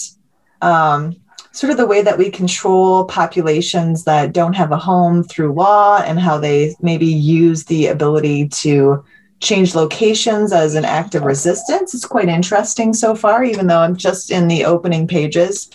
um, 0.64 1.16
sort 1.52 1.70
of 1.70 1.78
the 1.78 1.86
way 1.86 2.02
that 2.02 2.18
we 2.18 2.32
control 2.32 3.06
populations 3.06 4.06
that 4.06 4.34
don't 4.34 4.54
have 4.54 4.72
a 4.72 4.78
home 4.78 5.22
through 5.22 5.54
law 5.54 6.02
and 6.04 6.20
how 6.20 6.40
they 6.40 6.76
maybe 6.82 7.06
use 7.06 7.66
the 7.66 7.86
ability 7.86 8.48
to 8.48 9.06
change 9.42 9.74
locations 9.74 10.54
as 10.54 10.76
an 10.76 10.86
act 10.86 11.16
of 11.16 11.24
resistance. 11.24 11.94
It's 11.94 12.06
quite 12.06 12.30
interesting 12.30 12.94
so 12.94 13.16
far, 13.16 13.44
even 13.44 13.68
though 13.68 13.80
I'm 13.80 13.96
just 13.96 14.32
in 14.32 14.48
the 14.48 14.66
opening 14.66 15.08
pages. 15.08 15.70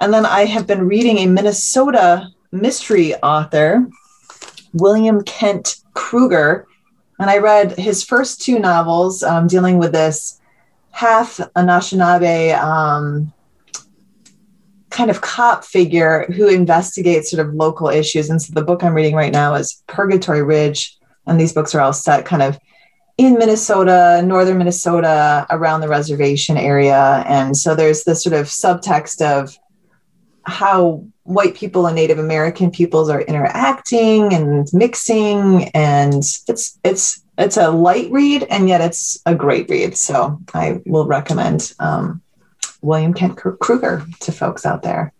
And 0.00 0.12
then 0.12 0.26
I 0.26 0.44
have 0.44 0.66
been 0.66 0.86
reading 0.86 1.18
a 1.18 1.26
Minnesota 1.26 2.28
mystery 2.52 3.14
author, 3.16 3.86
William 4.74 5.22
Kent 5.22 5.76
Krueger. 5.94 6.66
And 7.18 7.30
I 7.30 7.38
read 7.38 7.78
his 7.78 8.04
first 8.04 8.42
two 8.42 8.58
novels 8.58 9.22
um, 9.22 9.46
dealing 9.46 9.78
with 9.78 9.92
this 9.92 10.40
half 10.90 11.38
Anishinaabe 11.56 12.58
um, 12.58 13.32
kind 14.90 15.10
of 15.10 15.20
cop 15.20 15.64
figure 15.64 16.24
who 16.32 16.48
investigates 16.48 17.30
sort 17.30 17.46
of 17.46 17.54
local 17.54 17.88
issues. 17.88 18.28
And 18.30 18.42
so 18.42 18.52
the 18.52 18.64
book 18.64 18.82
I'm 18.82 18.94
reading 18.94 19.14
right 19.14 19.32
now 19.32 19.54
is 19.54 19.82
Purgatory 19.86 20.42
Ridge. 20.42 20.98
And 21.26 21.40
these 21.40 21.52
books 21.52 21.74
are 21.74 21.80
all 21.80 21.92
set 21.92 22.24
kind 22.24 22.42
of 22.42 22.58
in 23.18 23.38
Minnesota, 23.38 24.22
northern 24.24 24.58
Minnesota, 24.58 25.46
around 25.50 25.80
the 25.80 25.88
reservation 25.88 26.56
area. 26.56 27.24
And 27.26 27.56
so 27.56 27.74
there's 27.74 28.04
this 28.04 28.22
sort 28.22 28.34
of 28.34 28.46
subtext 28.46 29.22
of 29.22 29.56
how 30.42 31.04
white 31.24 31.54
people 31.54 31.86
and 31.86 31.96
Native 31.96 32.18
American 32.18 32.70
peoples 32.70 33.08
are 33.08 33.22
interacting 33.22 34.32
and 34.32 34.68
mixing. 34.72 35.64
And 35.70 36.14
it's 36.48 36.78
it's 36.84 37.22
it's 37.38 37.56
a 37.56 37.70
light 37.70 38.10
read 38.10 38.44
and 38.44 38.68
yet 38.68 38.80
it's 38.80 39.18
a 39.26 39.34
great 39.34 39.68
read. 39.68 39.96
So 39.96 40.38
I 40.54 40.80
will 40.86 41.06
recommend 41.06 41.72
um, 41.80 42.22
William 42.82 43.14
Kent 43.14 43.36
Krueger 43.36 44.04
to 44.20 44.32
folks 44.32 44.64
out 44.64 44.82
there. 44.82 45.12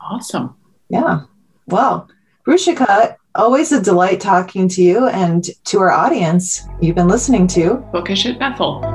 Awesome. 0.00 0.54
Yeah. 0.88 1.22
Well, 1.66 2.08
Ruchika, 2.46 3.16
always 3.34 3.72
a 3.72 3.80
delight 3.80 4.20
talking 4.20 4.68
to 4.68 4.82
you 4.82 5.08
and 5.08 5.48
to 5.64 5.80
our 5.80 5.90
audience. 5.90 6.68
You've 6.80 6.96
been 6.96 7.08
listening 7.08 7.46
to 7.48 7.76
Bookish 7.92 8.26
at 8.26 8.38
Bethel. 8.38 8.93